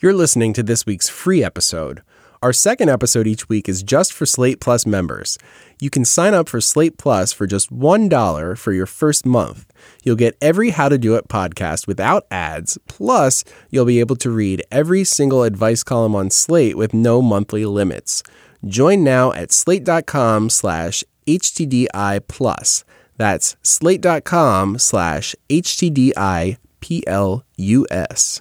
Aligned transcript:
You're 0.00 0.12
listening 0.12 0.52
to 0.54 0.62
this 0.64 0.84
week's 0.86 1.08
free 1.08 1.44
episode. 1.44 2.02
Our 2.42 2.52
second 2.52 2.88
episode 2.88 3.28
each 3.28 3.48
week 3.48 3.68
is 3.68 3.82
just 3.82 4.12
for 4.12 4.26
Slate 4.26 4.60
Plus 4.60 4.84
members. 4.84 5.38
You 5.80 5.88
can 5.88 6.04
sign 6.04 6.34
up 6.34 6.48
for 6.48 6.60
Slate 6.60 6.98
Plus 6.98 7.32
for 7.32 7.46
just 7.46 7.72
$1 7.72 8.58
for 8.58 8.72
your 8.72 8.86
first 8.86 9.24
month. 9.24 9.72
You'll 10.02 10.16
get 10.16 10.36
every 10.42 10.70
How 10.70 10.88
to 10.88 10.98
Do 10.98 11.14
It 11.14 11.28
podcast 11.28 11.86
without 11.86 12.26
ads, 12.30 12.76
plus, 12.88 13.44
you'll 13.70 13.84
be 13.84 14.00
able 14.00 14.16
to 14.16 14.30
read 14.30 14.64
every 14.70 15.04
single 15.04 15.44
advice 15.44 15.84
column 15.84 16.16
on 16.16 16.28
Slate 16.28 16.76
with 16.76 16.92
no 16.92 17.22
monthly 17.22 17.64
limits. 17.64 18.22
Join 18.66 19.04
now 19.04 19.32
at 19.32 19.52
slate.com 19.52 20.50
slash 20.50 21.04
HTDI 21.28 22.20
plus. 22.26 22.84
That's 23.16 23.56
slate.com 23.62 24.78
slash 24.78 25.36
HTDI 25.48 26.58
PLUS. 26.80 28.40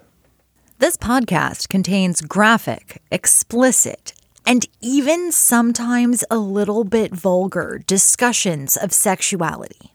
This 0.83 0.97
podcast 0.97 1.69
contains 1.69 2.19
graphic, 2.19 3.01
explicit, 3.09 4.11
and 4.45 4.67
even 4.81 5.31
sometimes 5.31 6.25
a 6.29 6.37
little 6.37 6.83
bit 6.83 7.13
vulgar 7.13 7.81
discussions 7.87 8.75
of 8.75 8.91
sexuality. 8.91 9.93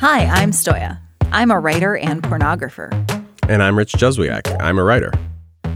Hi, 0.00 0.24
I'm 0.24 0.50
Stoya. 0.50 0.98
I'm 1.30 1.52
a 1.52 1.60
writer 1.60 1.96
and 1.96 2.24
pornographer. 2.24 2.90
And 3.48 3.62
I'm 3.62 3.78
Rich 3.78 3.92
Juzwiak. 3.92 4.60
I'm 4.60 4.80
a 4.80 4.82
writer. 4.82 5.12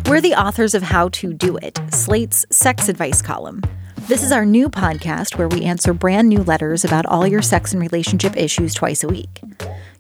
We're 0.07 0.21
the 0.21 0.35
authors 0.35 0.75
of 0.75 0.83
How 0.83 1.11
to 1.11 1.33
Do 1.33 1.59
It, 1.59 1.79
Slate's 1.93 2.45
sex 2.51 2.89
advice 2.89 3.23
column. 3.23 3.63
This 4.09 4.25
is 4.25 4.33
our 4.33 4.45
new 4.45 4.69
podcast 4.69 5.39
where 5.39 5.47
we 5.47 5.63
answer 5.63 5.95
brand 5.95 6.29
new 6.29 6.43
letters 6.43 6.85
about 6.85 7.07
all 7.07 7.25
your 7.25 7.41
sex 7.41 7.73
and 7.73 7.81
relationship 7.81 8.37
issues 8.37 8.75
twice 8.75 9.05
a 9.05 9.09
week. 9.09 9.41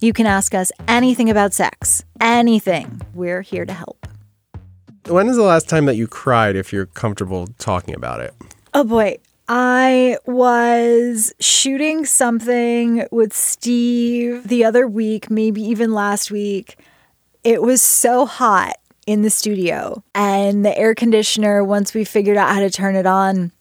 You 0.00 0.12
can 0.12 0.26
ask 0.26 0.54
us 0.54 0.70
anything 0.86 1.28
about 1.28 1.52
sex, 1.52 2.04
anything. 2.20 3.00
We're 3.14 3.42
here 3.42 3.64
to 3.64 3.72
help. 3.72 4.06
When 5.08 5.28
is 5.28 5.36
the 5.36 5.42
last 5.42 5.68
time 5.68 5.86
that 5.86 5.96
you 5.96 6.06
cried 6.06 6.54
if 6.54 6.72
you're 6.72 6.86
comfortable 6.86 7.48
talking 7.58 7.96
about 7.96 8.20
it? 8.20 8.32
Oh 8.74 8.84
boy. 8.84 9.18
I 9.48 10.18
was 10.24 11.32
shooting 11.40 12.04
something 12.04 13.08
with 13.10 13.34
Steve 13.34 14.46
the 14.46 14.64
other 14.64 14.86
week, 14.86 15.30
maybe 15.30 15.62
even 15.62 15.92
last 15.92 16.30
week. 16.30 16.78
It 17.42 17.62
was 17.62 17.82
so 17.82 18.24
hot 18.24 18.76
in 19.06 19.22
the 19.22 19.30
studio, 19.30 20.04
and 20.14 20.66
the 20.66 20.76
air 20.76 20.94
conditioner, 20.94 21.64
once 21.64 21.94
we 21.94 22.04
figured 22.04 22.36
out 22.36 22.54
how 22.54 22.60
to 22.60 22.68
turn 22.68 22.94
it 22.94 23.06
on, 23.06 23.52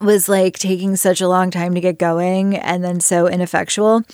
was 0.00 0.28
like 0.28 0.58
taking 0.58 0.94
such 0.94 1.22
a 1.22 1.28
long 1.28 1.50
time 1.50 1.74
to 1.74 1.80
get 1.80 1.98
going 1.98 2.54
and 2.56 2.84
then 2.84 3.00
so 3.00 3.26
ineffectual 3.26 4.04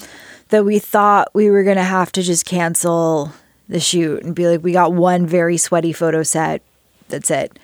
that 0.49 0.65
we 0.65 0.79
thought 0.79 1.29
we 1.35 1.51
were 1.51 1.65
going 1.65 1.77
to 1.77 1.83
have 1.83 2.13
to 2.13 2.23
just 2.23 2.45
cancel 2.45 3.33
the 3.69 3.81
shoot 3.81 4.23
and 4.23 4.35
be 4.35 4.47
like, 4.47 4.63
we 4.63 4.73
got 4.73 4.93
one 4.93 5.27
very 5.27 5.57
sweaty 5.57 5.93
photo 5.93 6.23
set. 6.23 6.63
That's 7.09 7.31
it. 7.31 7.59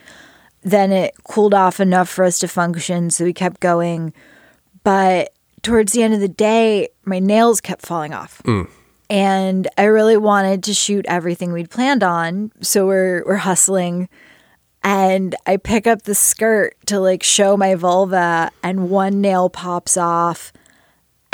Then 0.62 0.92
it 0.92 1.14
cooled 1.24 1.54
off 1.54 1.80
enough 1.80 2.08
for 2.08 2.24
us 2.24 2.38
to 2.40 2.48
function. 2.48 3.10
So 3.10 3.24
we 3.24 3.32
kept 3.32 3.60
going. 3.60 4.12
But 4.84 5.32
towards 5.62 5.92
the 5.92 6.02
end 6.02 6.14
of 6.14 6.20
the 6.20 6.28
day, 6.28 6.88
my 7.04 7.18
nails 7.18 7.60
kept 7.60 7.86
falling 7.86 8.12
off. 8.12 8.42
Mm. 8.44 8.68
And 9.10 9.68
I 9.76 9.84
really 9.84 10.16
wanted 10.16 10.62
to 10.64 10.74
shoot 10.74 11.04
everything 11.08 11.52
we'd 11.52 11.70
planned 11.70 12.02
on. 12.02 12.50
So 12.60 12.86
we're, 12.86 13.24
we're 13.26 13.36
hustling 13.36 14.08
and 14.84 15.34
I 15.46 15.56
pick 15.56 15.86
up 15.86 16.02
the 16.02 16.14
skirt 16.14 16.76
to 16.86 16.98
like 16.98 17.22
show 17.22 17.56
my 17.56 17.74
vulva, 17.74 18.50
and 18.62 18.90
one 18.90 19.20
nail 19.20 19.48
pops 19.48 19.96
off. 19.96 20.52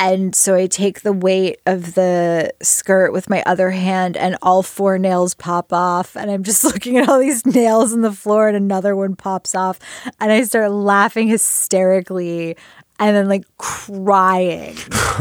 And 0.00 0.32
so 0.32 0.54
I 0.54 0.68
take 0.68 1.00
the 1.00 1.12
weight 1.12 1.60
of 1.66 1.94
the 1.94 2.54
skirt 2.62 3.12
with 3.12 3.28
my 3.28 3.42
other 3.44 3.70
hand, 3.70 4.16
and 4.16 4.36
all 4.42 4.62
four 4.62 4.96
nails 4.96 5.34
pop 5.34 5.72
off. 5.72 6.16
And 6.16 6.30
I'm 6.30 6.44
just 6.44 6.62
looking 6.72 6.98
at 6.98 7.08
all 7.08 7.18
these 7.18 7.44
nails 7.44 7.92
on 7.92 8.02
the 8.02 8.12
floor, 8.12 8.46
and 8.46 8.56
another 8.56 8.94
one 8.94 9.16
pops 9.16 9.56
off. 9.56 9.80
And 10.20 10.30
I 10.30 10.42
start 10.44 10.70
laughing 10.70 11.26
hysterically 11.26 12.56
and 12.98 13.16
then 13.16 13.28
like 13.28 13.44
crying. 13.58 14.76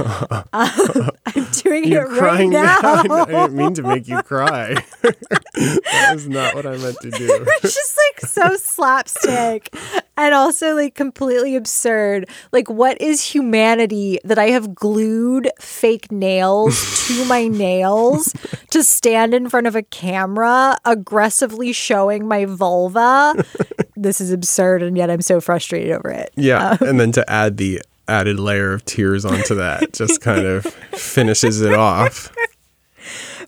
um, 0.53 1.09
I'm 1.25 1.47
doing 1.51 1.85
You're 1.85 2.05
it 2.05 2.09
right 2.09 2.19
crying 2.19 2.49
now. 2.51 2.79
I 2.81 3.25
didn't 3.25 3.53
mean 3.53 3.73
to 3.75 3.83
make 3.83 4.07
you 4.07 4.21
cry. 4.23 4.75
that 5.01 6.09
was 6.13 6.27
not 6.27 6.55
what 6.55 6.65
I 6.65 6.77
meant 6.77 6.99
to 7.01 7.11
do. 7.11 7.45
it's 7.63 7.75
just 7.75 7.97
like 8.09 8.29
so 8.29 8.55
slapstick 8.55 9.75
and 10.17 10.33
also 10.33 10.75
like 10.75 10.95
completely 10.95 11.55
absurd. 11.55 12.29
Like, 12.51 12.69
what 12.69 12.99
is 13.01 13.23
humanity 13.23 14.19
that 14.23 14.39
I 14.39 14.49
have 14.49 14.73
glued 14.73 15.49
fake 15.59 16.11
nails 16.11 17.07
to 17.07 17.25
my 17.25 17.47
nails 17.47 18.33
to 18.71 18.83
stand 18.83 19.33
in 19.33 19.49
front 19.49 19.67
of 19.67 19.75
a 19.75 19.83
camera, 19.83 20.77
aggressively 20.85 21.73
showing 21.73 22.27
my 22.27 22.45
vulva? 22.45 23.43
This 23.95 24.21
is 24.21 24.31
absurd, 24.31 24.83
and 24.83 24.95
yet 24.95 25.09
I'm 25.09 25.21
so 25.21 25.41
frustrated 25.41 25.91
over 25.91 26.09
it. 26.09 26.31
Yeah. 26.35 26.77
and 26.81 26.99
then 26.99 27.11
to 27.13 27.29
add 27.29 27.57
the 27.57 27.66
added 28.07 28.39
layer 28.39 28.73
of 28.73 28.85
tears 28.85 29.25
onto 29.25 29.55
that 29.55 29.93
just 29.93 30.21
kind 30.21 30.45
of 30.45 30.65
finishes 30.93 31.61
it 31.61 31.73
off. 31.73 32.31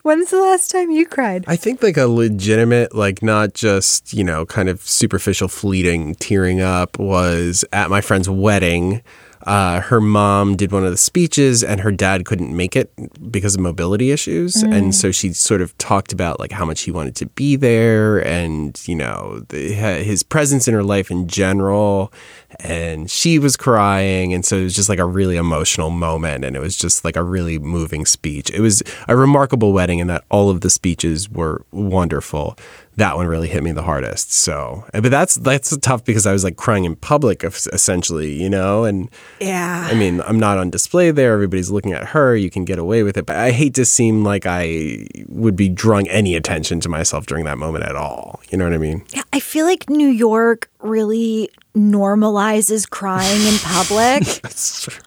When's 0.03 0.31
the 0.31 0.39
last 0.39 0.71
time 0.71 0.91
you 0.91 1.05
cried? 1.05 1.43
I 1.47 1.55
think 1.57 1.83
like 1.83 1.97
a 1.97 2.07
legitimate, 2.07 2.95
like 2.95 3.21
not 3.21 3.53
just, 3.53 4.13
you 4.13 4.23
know, 4.23 4.45
kind 4.45 4.69
of 4.69 4.81
superficial 4.81 5.49
fleeting 5.49 6.15
tearing 6.15 6.61
up 6.61 6.97
was 6.97 7.65
at 7.73 7.89
my 7.89 7.99
friend's 7.99 8.29
wedding. 8.29 9.01
Uh, 9.43 9.79
her 9.81 10.01
mom 10.01 10.55
did 10.55 10.71
one 10.71 10.83
of 10.83 10.91
the 10.91 10.97
speeches 10.97 11.63
and 11.63 11.81
her 11.81 11.91
dad 11.91 12.25
couldn't 12.25 12.55
make 12.55 12.75
it 12.75 12.91
because 13.31 13.55
of 13.55 13.61
mobility 13.61 14.11
issues. 14.11 14.61
And 14.63 14.93
so 14.93 15.11
she 15.11 15.33
sort 15.33 15.61
of 15.61 15.77
talked 15.77 16.11
about 16.11 16.39
like 16.39 16.51
how 16.51 16.65
much 16.65 16.81
he 16.81 16.91
wanted 16.91 17.15
to 17.17 17.25
be 17.27 17.55
there 17.55 18.25
and, 18.25 18.79
you 18.87 18.95
know, 18.95 19.45
the, 19.49 19.73
his 19.73 20.23
presence 20.23 20.67
in 20.67 20.73
her 20.73 20.83
life 20.83 21.09
in 21.09 21.27
general. 21.27 22.11
And 22.59 23.09
she 23.09 23.39
was 23.39 23.55
crying. 23.55 24.33
And 24.33 24.43
so 24.45 24.57
it 24.57 24.63
was 24.63 24.75
just 24.75 24.89
like 24.89 24.99
a 24.99 25.05
really 25.05 25.37
emotional 25.37 25.89
moment. 25.89 26.43
And 26.43 26.55
it 26.55 26.59
was 26.59 26.75
just 26.75 27.05
like 27.05 27.15
a 27.15 27.23
really 27.23 27.59
moving 27.59 28.05
speech. 28.05 28.49
It 28.51 28.59
was 28.59 28.83
a 29.07 29.15
remarkable 29.15 29.71
wedding 29.71 29.99
in 29.99 30.07
that 30.07 30.25
all 30.29 30.49
of 30.49 30.61
the 30.61 30.69
speeches 30.69 31.29
were 31.29 31.63
wonderful 31.71 32.57
that 32.99 33.15
one 33.15 33.25
really 33.27 33.47
hit 33.47 33.63
me 33.63 33.71
the 33.71 33.81
hardest. 33.83 34.31
So, 34.31 34.85
eh, 34.93 34.99
but 35.01 35.09
that's 35.09 35.35
that's 35.35 35.75
tough 35.77 36.03
because 36.05 36.25
I 36.27 36.31
was 36.31 36.43
like 36.43 36.55
crying 36.55 36.85
in 36.85 36.95
public, 36.95 37.43
essentially, 37.43 38.31
you 38.41 38.49
know. 38.49 38.83
And 38.83 39.09
Yeah. 39.39 39.87
I 39.89 39.95
mean, 39.95 40.21
I'm 40.21 40.39
not 40.39 40.57
on 40.57 40.69
display 40.69 41.11
there. 41.11 41.33
Everybody's 41.33 41.71
looking 41.71 41.93
at 41.93 42.07
her. 42.09 42.35
You 42.35 42.49
can 42.49 42.65
get 42.65 42.77
away 42.77 43.03
with 43.03 43.17
it, 43.17 43.25
but 43.25 43.35
I 43.35 43.51
hate 43.51 43.73
to 43.75 43.85
seem 43.85 44.23
like 44.23 44.45
I 44.45 45.07
would 45.27 45.55
be 45.55 45.69
drawing 45.69 46.07
any 46.09 46.35
attention 46.35 46.79
to 46.81 46.89
myself 46.89 47.25
during 47.25 47.45
that 47.45 47.57
moment 47.57 47.85
at 47.85 47.95
all. 47.95 48.41
You 48.49 48.57
know 48.57 48.65
what 48.65 48.73
I 48.73 48.77
mean? 48.77 49.03
Yeah, 49.13 49.23
I 49.33 49.39
feel 49.39 49.65
like 49.65 49.89
New 49.89 50.09
York 50.09 50.69
really 50.81 51.49
normalizes 51.75 52.89
crying 52.89 53.41
in 53.47 53.57
public. 53.59 54.23
That's 54.43 54.83
true. 54.85 55.01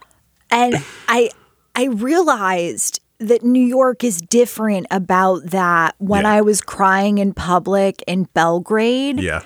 and 0.51 0.77
I 1.09 1.31
I 1.75 1.87
realized 1.87 3.01
that 3.29 3.43
New 3.43 3.65
York 3.65 4.03
is 4.05 4.21
different 4.21 4.87
about 4.91 5.47
that 5.51 5.95
when 5.99 6.23
Yeah. 6.25 6.33
I 6.35 6.41
was 6.43 6.61
crying 6.61 7.19
in 7.19 7.33
public 7.35 8.03
in 8.07 8.25
Belgrade 8.35 9.21
Yeah. 9.21 9.43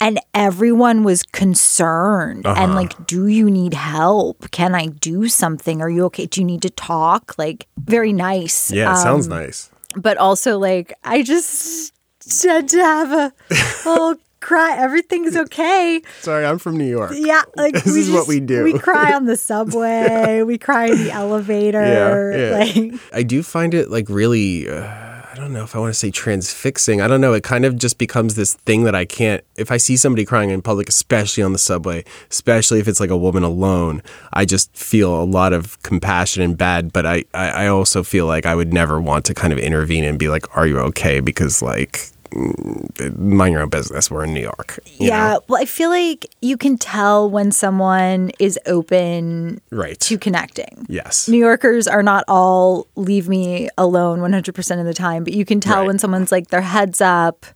and 0.00 0.18
everyone 0.34 1.04
was 1.04 1.22
concerned 1.22 2.44
and 2.46 2.58
Uh-huh. 2.58 2.74
like 2.74 3.06
do 3.06 3.26
you 3.26 3.50
need 3.50 3.74
help? 3.74 4.50
Can 4.50 4.74
I 4.74 4.86
do 4.86 5.28
something? 5.28 5.80
Are 5.82 5.90
you 5.90 6.04
okay? 6.06 6.26
Do 6.26 6.40
you 6.40 6.46
need 6.46 6.62
to 6.62 6.70
talk? 6.70 7.34
Like 7.38 7.66
very 7.78 8.12
nice. 8.12 8.70
Yeah. 8.70 8.92
It 8.94 8.98
sounds 8.98 9.26
Um, 9.26 9.38
nice. 9.38 9.70
But 9.96 10.16
also 10.18 10.58
like 10.58 10.92
I 11.04 11.22
just 11.22 11.92
had 12.42 12.68
to 12.68 12.78
have 12.78 13.12
a 13.12 13.32
little 13.88 14.14
cry. 14.40 14.76
Everything's 14.76 15.36
okay. 15.36 16.02
Sorry, 16.20 16.44
I'm 16.44 16.58
from 16.58 16.76
New 16.76 16.88
York. 16.88 17.12
Yeah, 17.14 17.42
like 17.56 17.74
This 17.84 17.92
we 17.92 18.00
is 18.00 18.10
what 18.10 18.26
we 18.28 18.40
do. 18.40 18.64
We 18.64 18.78
cry 18.78 19.12
on 19.12 19.26
the 19.26 19.36
subway. 19.50 20.42
we 20.42 20.58
cry 20.58 20.86
in 20.86 21.04
the 21.04 21.10
elevator. 21.12 21.80
Yeah, 22.32 22.64
yeah. 22.64 22.90
Like 22.92 23.00
I 23.12 23.22
do 23.22 23.42
find 23.42 23.74
it 23.74 23.90
like 23.90 24.08
really. 24.08 24.68
Uh, 24.68 25.06
I 25.32 25.36
don't 25.36 25.52
know 25.52 25.62
if 25.62 25.76
I 25.76 25.78
want 25.78 25.94
to 25.94 25.98
say 25.98 26.10
transfixing. 26.10 27.00
I 27.00 27.06
don't 27.06 27.20
know. 27.20 27.32
It 27.34 27.44
kind 27.44 27.64
of 27.64 27.78
just 27.78 27.98
becomes 27.98 28.34
this 28.34 28.54
thing 28.54 28.82
that 28.82 28.96
I 28.96 29.04
can't. 29.04 29.44
If 29.56 29.70
I 29.70 29.76
see 29.76 29.96
somebody 29.96 30.24
crying 30.24 30.50
in 30.50 30.60
public, 30.60 30.88
especially 30.88 31.44
on 31.44 31.52
the 31.52 31.58
subway, 31.58 32.04
especially 32.30 32.80
if 32.80 32.88
it's 32.88 32.98
like 32.98 33.10
a 33.10 33.16
woman 33.16 33.44
alone, 33.44 34.02
I 34.32 34.44
just 34.44 34.76
feel 34.76 35.14
a 35.14 35.24
lot 35.24 35.52
of 35.52 35.80
compassion 35.84 36.42
and 36.42 36.58
bad. 36.58 36.92
But 36.92 37.06
I, 37.06 37.24
I, 37.32 37.48
I 37.50 37.66
also 37.68 38.02
feel 38.02 38.26
like 38.26 38.44
I 38.44 38.56
would 38.56 38.72
never 38.74 39.00
want 39.00 39.24
to 39.26 39.34
kind 39.34 39.52
of 39.52 39.58
intervene 39.60 40.02
and 40.04 40.18
be 40.18 40.28
like, 40.28 40.44
"Are 40.56 40.66
you 40.66 40.78
okay?" 40.80 41.20
Because 41.20 41.62
like, 41.62 42.08
mind 43.16 43.52
your 43.52 43.62
own 43.62 43.68
business. 43.68 44.10
We're 44.10 44.24
in 44.24 44.34
New 44.34 44.40
York. 44.42 44.78
you 44.86 45.08
yeah, 45.08 45.32
know? 45.34 45.40
well, 45.48 45.62
I 45.62 45.64
feel 45.64 45.90
like 45.90 46.26
you 46.40 46.56
can 46.56 46.76
tell 46.78 47.28
when 47.28 47.50
someone 47.52 48.30
is 48.38 48.58
open 48.66 49.60
Right. 49.70 49.98
to 50.00 50.18
connecting. 50.18 50.86
yes. 50.88 51.28
New 51.28 51.38
Yorkers 51.38 51.86
are 51.88 52.02
not 52.02 52.24
all 52.28 52.86
leave 52.96 53.28
me 53.28 53.68
alone 53.78 54.20
100% 54.20 54.80
of 54.80 54.86
the 54.86 54.94
time, 54.94 55.24
but 55.24 55.32
you 55.32 55.44
can 55.44 55.60
tell 55.60 55.78
Right. 55.80 55.86
when 55.86 55.98
someone's 55.98 56.30
like 56.32 56.48
their 56.48 56.60
heads 56.60 57.00
up, 57.00 57.46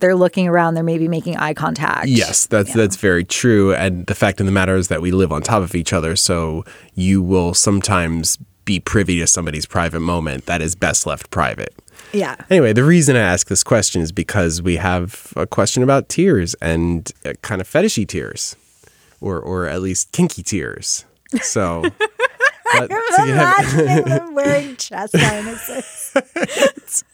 they're 0.00 0.14
looking 0.14 0.46
around, 0.46 0.74
they're 0.74 0.84
maybe 0.84 1.08
making 1.08 1.36
eye 1.36 1.54
contact. 1.54 2.06
Yes, 2.06 2.46
that's 2.46 2.72
that's 2.72 2.96
very 2.96 3.24
true. 3.24 3.74
And 3.74 4.06
the 4.06 4.14
fact 4.14 4.38
of 4.40 4.46
the 4.46 4.52
matter 4.52 4.76
is 4.76 4.88
that 4.88 5.02
we 5.02 5.10
live 5.10 5.32
on 5.32 5.42
top 5.42 5.62
of 5.62 5.74
each 5.74 5.92
other, 5.92 6.14
so 6.14 6.64
you 6.94 7.20
will 7.20 7.52
sometimes 7.52 8.38
be 8.64 8.78
privy 8.78 9.18
to 9.18 9.26
somebody's 9.26 9.66
private 9.66 9.98
moment 10.00 10.46
that 10.46 10.62
is 10.62 10.76
best 10.76 11.04
left 11.06 11.30
private. 11.30 11.74
Yeah. 12.12 12.36
Anyway, 12.50 12.72
the 12.72 12.84
reason 12.84 13.16
I 13.16 13.20
ask 13.20 13.48
this 13.48 13.62
question 13.62 14.02
is 14.02 14.12
because 14.12 14.62
we 14.62 14.76
have 14.76 15.32
a 15.36 15.46
question 15.46 15.82
about 15.82 16.08
tears 16.08 16.54
and 16.54 17.10
uh, 17.24 17.34
kind 17.42 17.60
of 17.60 17.68
fetishy 17.68 18.06
tears, 18.06 18.56
or 19.20 19.38
or 19.38 19.66
at 19.66 19.82
least 19.82 20.12
kinky 20.12 20.42
tears. 20.42 21.04
So. 21.42 21.82
but 22.72 22.90
I'm 23.18 23.28
have- 23.28 24.04
them 24.06 24.34
wearing 24.34 24.76
chest 24.76 25.14
harnesses. 25.18 27.04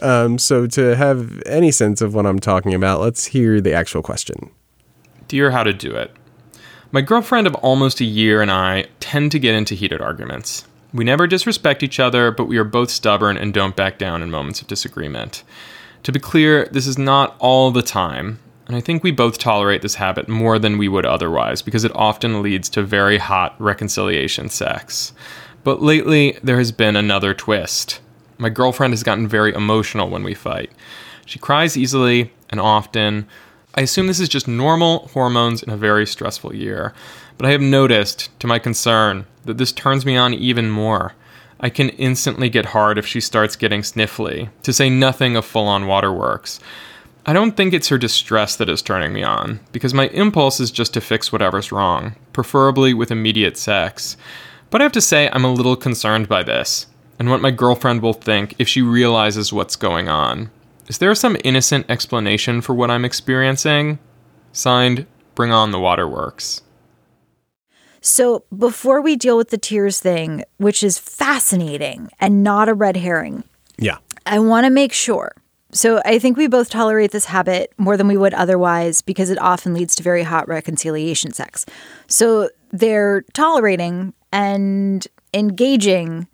um, 0.00 0.38
so 0.38 0.66
to 0.68 0.96
have 0.96 1.42
any 1.46 1.70
sense 1.70 2.00
of 2.00 2.14
what 2.14 2.26
I'm 2.26 2.38
talking 2.38 2.74
about, 2.74 3.00
let's 3.00 3.26
hear 3.26 3.60
the 3.60 3.72
actual 3.72 4.02
question. 4.02 4.50
Dear 5.28 5.50
How 5.50 5.62
to 5.62 5.72
Do 5.72 5.94
It. 5.94 6.10
My 6.90 7.00
girlfriend 7.00 7.46
of 7.46 7.54
almost 7.56 8.00
a 8.00 8.04
year 8.04 8.42
and 8.42 8.50
I 8.50 8.86
tend 9.00 9.32
to 9.32 9.38
get 9.38 9.54
into 9.54 9.74
heated 9.74 10.00
arguments. 10.00 10.64
We 10.94 11.04
never 11.04 11.26
disrespect 11.26 11.82
each 11.82 11.98
other, 11.98 12.30
but 12.30 12.44
we 12.44 12.58
are 12.58 12.64
both 12.64 12.90
stubborn 12.90 13.38
and 13.38 13.54
don't 13.54 13.74
back 13.74 13.96
down 13.96 14.22
in 14.22 14.30
moments 14.30 14.60
of 14.60 14.68
disagreement. 14.68 15.42
To 16.02 16.12
be 16.12 16.20
clear, 16.20 16.68
this 16.70 16.86
is 16.86 16.98
not 16.98 17.34
all 17.38 17.70
the 17.70 17.82
time, 17.82 18.40
and 18.66 18.76
I 18.76 18.80
think 18.80 19.02
we 19.02 19.10
both 19.10 19.38
tolerate 19.38 19.80
this 19.80 19.94
habit 19.94 20.28
more 20.28 20.58
than 20.58 20.76
we 20.76 20.88
would 20.88 21.06
otherwise 21.06 21.62
because 21.62 21.84
it 21.84 21.94
often 21.94 22.42
leads 22.42 22.68
to 22.70 22.82
very 22.82 23.18
hot 23.18 23.54
reconciliation 23.58 24.50
sex. 24.50 25.14
But 25.64 25.80
lately, 25.80 26.38
there 26.42 26.58
has 26.58 26.72
been 26.72 26.96
another 26.96 27.32
twist. 27.32 28.00
My 28.36 28.50
girlfriend 28.50 28.92
has 28.92 29.02
gotten 29.02 29.28
very 29.28 29.54
emotional 29.54 30.10
when 30.10 30.24
we 30.24 30.34
fight. 30.34 30.70
She 31.24 31.38
cries 31.38 31.76
easily 31.76 32.32
and 32.50 32.60
often. 32.60 33.26
I 33.74 33.82
assume 33.82 34.08
this 34.08 34.20
is 34.20 34.28
just 34.28 34.48
normal 34.48 35.08
hormones 35.08 35.62
in 35.62 35.70
a 35.70 35.76
very 35.76 36.06
stressful 36.06 36.54
year, 36.54 36.92
but 37.38 37.46
I 37.46 37.52
have 37.52 37.60
noticed, 37.62 38.28
to 38.40 38.46
my 38.46 38.58
concern, 38.58 39.26
that 39.44 39.58
this 39.58 39.72
turns 39.72 40.06
me 40.06 40.16
on 40.16 40.34
even 40.34 40.70
more. 40.70 41.14
I 41.60 41.70
can 41.70 41.90
instantly 41.90 42.48
get 42.48 42.66
hard 42.66 42.98
if 42.98 43.06
she 43.06 43.20
starts 43.20 43.54
getting 43.56 43.82
sniffly, 43.82 44.50
to 44.62 44.72
say 44.72 44.90
nothing 44.90 45.36
of 45.36 45.44
full 45.44 45.68
on 45.68 45.86
waterworks. 45.86 46.58
I 47.24 47.32
don't 47.32 47.56
think 47.56 47.72
it's 47.72 47.88
her 47.88 47.98
distress 47.98 48.56
that 48.56 48.68
is 48.68 48.82
turning 48.82 49.12
me 49.12 49.22
on, 49.22 49.60
because 49.70 49.94
my 49.94 50.08
impulse 50.08 50.58
is 50.58 50.72
just 50.72 50.92
to 50.94 51.00
fix 51.00 51.30
whatever's 51.30 51.70
wrong, 51.70 52.16
preferably 52.32 52.94
with 52.94 53.12
immediate 53.12 53.56
sex. 53.56 54.16
But 54.70 54.80
I 54.80 54.84
have 54.84 54.92
to 54.92 55.00
say, 55.00 55.30
I'm 55.32 55.44
a 55.44 55.52
little 55.52 55.76
concerned 55.76 56.28
by 56.28 56.42
this, 56.42 56.88
and 57.20 57.30
what 57.30 57.40
my 57.40 57.52
girlfriend 57.52 58.02
will 58.02 58.12
think 58.12 58.56
if 58.58 58.66
she 58.66 58.82
realizes 58.82 59.52
what's 59.52 59.76
going 59.76 60.08
on. 60.08 60.50
Is 60.88 60.98
there 60.98 61.14
some 61.14 61.36
innocent 61.44 61.86
explanation 61.88 62.60
for 62.60 62.74
what 62.74 62.90
I'm 62.90 63.04
experiencing? 63.04 64.00
Signed, 64.52 65.06
Bring 65.36 65.52
On 65.52 65.70
the 65.70 65.78
Waterworks. 65.78 66.62
So, 68.04 68.44
before 68.56 69.00
we 69.00 69.14
deal 69.16 69.36
with 69.36 69.50
the 69.50 69.58
tears 69.58 70.00
thing, 70.00 70.42
which 70.58 70.82
is 70.82 70.98
fascinating 70.98 72.10
and 72.20 72.42
not 72.42 72.68
a 72.68 72.74
red 72.74 72.96
herring, 72.96 73.44
Yeah. 73.78 73.98
I 74.26 74.38
want 74.40 74.64
to 74.66 74.70
make 74.70 74.92
sure. 74.92 75.32
So, 75.72 76.02
I 76.04 76.18
think 76.18 76.36
we 76.36 76.48
both 76.48 76.68
tolerate 76.68 77.12
this 77.12 77.26
habit 77.26 77.72
more 77.78 77.96
than 77.96 78.08
we 78.08 78.16
would 78.16 78.34
otherwise 78.34 79.02
because 79.02 79.30
it 79.30 79.40
often 79.40 79.72
leads 79.72 79.94
to 79.96 80.02
very 80.02 80.24
hot 80.24 80.48
reconciliation 80.48 81.32
sex. 81.32 81.64
So, 82.08 82.50
they're 82.72 83.22
tolerating 83.34 84.14
and 84.32 85.06
engaging 85.32 86.26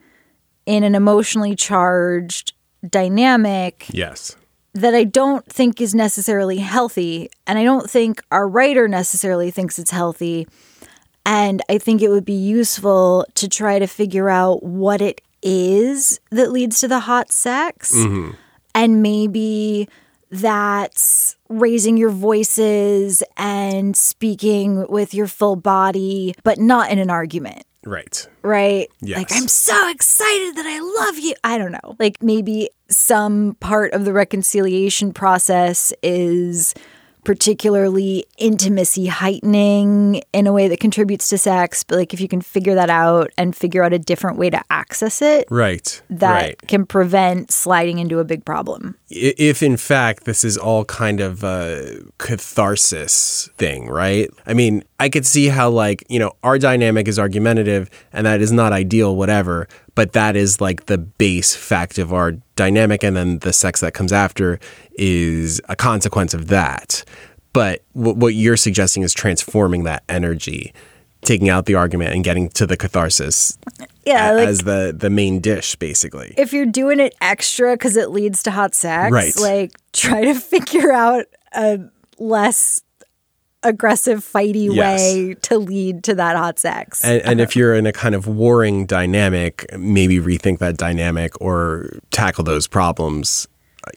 in 0.65 0.85
an 0.85 0.95
emotionally 0.95 1.55
charged 1.55 2.53
dynamic 2.89 3.87
Yes. 3.91 4.37
that 4.73 4.95
I 4.95 5.05
don't 5.05 5.45
think 5.47 5.81
is 5.81 5.95
necessarily 5.95 6.59
healthy. 6.59 7.31
And 7.47 7.59
I 7.59 7.65
don't 7.65 7.91
think 7.91 8.23
our 8.31 8.49
writer 8.49 8.89
necessarily 8.89 9.51
thinks 9.51 9.79
it's 9.79 9.91
healthy. 9.91 10.47
And 11.29 11.61
I 11.69 11.77
think 11.77 12.01
it 12.01 12.09
would 12.09 12.25
be 12.25 12.33
useful 12.33 13.27
to 13.35 13.51
try 13.51 13.79
to 13.79 13.87
figure 13.87 14.31
out 14.31 14.63
what 14.63 15.03
it 15.03 15.21
is 15.43 16.21
that 16.31 16.51
leads 16.51 16.81
to 16.81 16.89
the 16.89 17.01
hot 17.01 17.31
sex. 17.31 17.95
Mm-hmm. 17.95 18.31
And 18.75 19.03
maybe 19.03 19.91
that's 20.31 21.37
raising 21.51 21.99
your 21.99 22.09
voices 22.11 23.23
and 23.37 23.95
speaking 23.95 24.87
with 24.89 25.13
your 25.13 25.27
full 25.27 25.57
body, 25.57 26.35
but 26.45 26.59
not 26.59 26.91
in 26.91 26.99
an 26.99 27.11
argument 27.11 27.65
Right. 27.85 28.27
right? 28.43 28.89
Yes. 29.01 29.19
Like, 29.19 29.33
I'm 29.33 29.49
so 29.49 29.91
excited 29.91 30.57
that 30.57 30.67
I 30.67 31.05
love 31.05 31.19
you. 31.19 31.35
I 31.45 31.59
don't 31.59 31.73
know. 31.73 31.97
Like, 31.99 32.23
maybe 32.23 32.71
some 32.89 33.57
part 33.61 33.93
of 33.93 34.05
the 34.05 34.13
reconciliation 34.13 35.13
process 35.13 35.93
is 36.03 36.75
particularly 37.29 38.25
intimacy 38.39 39.05
heightening 39.05 40.23
in 40.33 40.47
a 40.47 40.53
way 40.53 40.67
that 40.67 40.81
contributes 40.81 41.29
to 41.29 41.37
sex. 41.37 41.85
But, 41.85 41.97
like, 41.97 42.15
if 42.15 42.23
you 42.23 42.27
can 42.27 42.41
figure 42.41 42.75
that 42.75 42.89
out 42.89 43.31
and 43.37 43.55
figure 43.55 43.85
out 43.85 43.93
a 43.93 43.99
different 43.99 44.39
way 44.39 44.49
to 44.49 44.63
access 44.71 45.21
it, 45.21 45.47
Right. 45.51 46.01
that 46.09 46.43
right. 46.43 46.69
can 46.69 46.87
prevent 46.87 47.51
sliding 47.51 47.99
into 47.99 48.19
a 48.19 48.25
big 48.25 48.47
problem. 48.47 48.97
If 49.11 49.63
in 49.63 49.77
fact 49.77 50.25
this 50.25 50.43
is 50.43 50.57
all 50.57 50.87
kind 50.87 51.21
of 51.21 51.45
a 51.45 52.01
catharsis 52.17 53.51
thing, 53.59 53.89
right? 53.89 54.31
I 54.47 54.55
mean, 54.55 54.85
I 54.99 55.11
could 55.11 55.27
see 55.27 55.49
how 55.49 55.69
like, 55.69 56.05
you 56.09 56.19
know, 56.19 56.33
our 56.43 56.59
dynamic 56.59 57.09
is 57.09 57.19
argumentative 57.19 57.91
and 58.13 58.27
that 58.27 58.41
is 58.41 58.53
not 58.53 58.73
ideal 58.73 59.17
whatever, 59.17 59.69
but 59.99 60.13
that 60.13 60.37
is 60.37 60.61
like 60.61 60.87
the 60.87 60.97
base 60.97 61.57
fact 61.57 61.99
of 61.99 62.13
our 62.13 62.31
dynamic 62.55 63.03
and 63.03 63.17
then 63.17 63.41
the 63.41 63.53
sex 63.53 63.81
that 63.81 63.95
comes 63.95 64.13
after 64.13 64.61
is 64.97 65.61
a 65.69 65.75
consequence 65.75 66.35
of 66.35 66.47
that. 66.47 67.03
But 67.53 67.83
what 67.95 68.17
what 68.17 68.35
you're 68.35 68.57
suggesting 68.57 69.03
is 69.03 69.13
transforming 69.13 69.83
that 69.85 70.05
energy, 70.09 70.73
taking 71.23 71.49
out 71.49 71.67
the 71.67 71.75
argument 71.75 72.15
and 72.15 72.23
getting 72.23 72.49
to 72.51 72.65
the 72.65 72.77
catharsis 72.77 73.59
Yeah. 74.07 74.31
a- 74.31 74.35
Like, 74.35 74.49
as 74.49 74.61
the 74.61 74.95
the 74.97 75.11
main 75.11 75.41
dish 75.41 75.75
basically. 75.75 76.33
if 76.37 76.53
you're 76.53 76.73
doing 76.83 77.01
it 77.01 77.17
extra 77.21 77.73
because 77.75 77.97
it 77.97 78.11
leads 78.11 78.45
to 78.45 78.53
hot 78.53 78.77
sex, 78.77 79.11
Right. 79.13 79.37
like 79.37 79.73
try 79.93 80.23
to 80.31 80.35
figure 80.55 80.93
out 80.93 81.25
a 81.57 81.81
less 82.21 82.83
aggressive, 83.63 84.21
fighty 84.21 84.75
Yes. 84.75 85.01
way 85.01 85.35
to 85.43 85.59
lead 85.59 86.05
to 86.05 86.15
that 86.15 86.37
hot 86.37 86.59
sex. 86.59 87.05
And, 87.05 87.23
and 87.23 87.41
if 87.41 87.57
you're 87.57 87.75
in 87.75 87.87
a 87.87 87.93
kind 87.93 88.15
of 88.15 88.27
warring 88.27 88.87
dynamic, 88.87 89.67
maybe 89.79 90.19
rethink 90.19 90.59
that 90.59 90.77
dynamic 90.77 91.33
or 91.41 91.91
tackle 92.11 92.45
those 92.45 92.67
problems. 92.67 93.49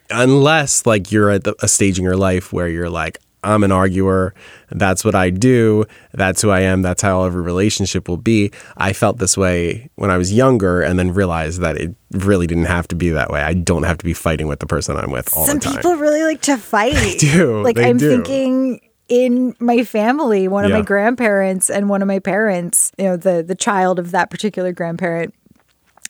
Unless, 0.10 0.86
like, 0.86 1.12
you're 1.12 1.30
at 1.30 1.44
the, 1.44 1.56
a 1.62 1.68
stage 1.68 1.98
in 1.98 2.04
your 2.04 2.16
life 2.18 2.54
where 2.54 2.68
you're 2.68 2.90
like, 2.90 3.20
I'm 3.44 3.64
an 3.64 3.72
arguer. 3.72 4.34
That's 4.70 5.04
what 5.04 5.16
I 5.16 5.32
do. 5.32 5.86
That's 6.14 6.42
who 6.44 6.52
I 6.52 6.60
am. 6.62 6.84
That's 6.84 7.02
how 7.02 7.24
every 7.24 7.42
relationship 7.42 8.08
will 8.08 8.18
be. 8.18 8.52
I 8.78 8.94
felt 8.94 9.18
this 9.18 9.36
way 9.36 9.90
when 9.96 10.12
I 10.12 10.18
was 10.18 10.32
younger 10.32 10.82
and 10.82 11.00
then 11.00 11.12
realized 11.14 11.60
that 11.62 11.76
it 11.78 11.96
really 12.12 12.46
didn't 12.46 12.66
have 12.66 12.88
to 12.90 12.96
be 12.96 13.10
that 13.10 13.32
way. 13.32 13.42
I 13.42 13.54
don't 13.56 13.82
have 13.84 13.98
to 13.98 14.06
be 14.06 14.14
fighting 14.14 14.48
with 14.48 14.60
the 14.60 14.68
person 14.68 14.96
I'm 14.96 15.10
with 15.10 15.36
all 15.36 15.46
Some 15.48 15.58
the 15.58 15.66
time. 15.66 15.76
people 15.78 15.96
really 15.96 16.22
like 16.24 16.42
to 16.44 16.58
fight. 16.58 17.16
do. 17.20 17.64
Like 17.64 17.78
They 17.78 17.90
I'm 17.90 17.98
do. 17.98 18.10
thinking 18.10 18.80
in 19.12 19.54
my 19.60 19.84
family, 19.84 20.48
one 20.48 20.64
of 20.64 20.72
my 20.72 20.82
grandparents 20.82 21.70
and 21.70 21.90
one 21.90 22.02
of 22.02 22.08
my 22.08 22.20
parents, 22.20 22.94
you 22.98 23.04
know, 23.04 23.18
the 23.18 23.44
the 23.44 23.56
child 23.56 24.00
of 24.00 24.12
that 24.12 24.30
particular 24.30 24.72
grandparent, 24.72 25.36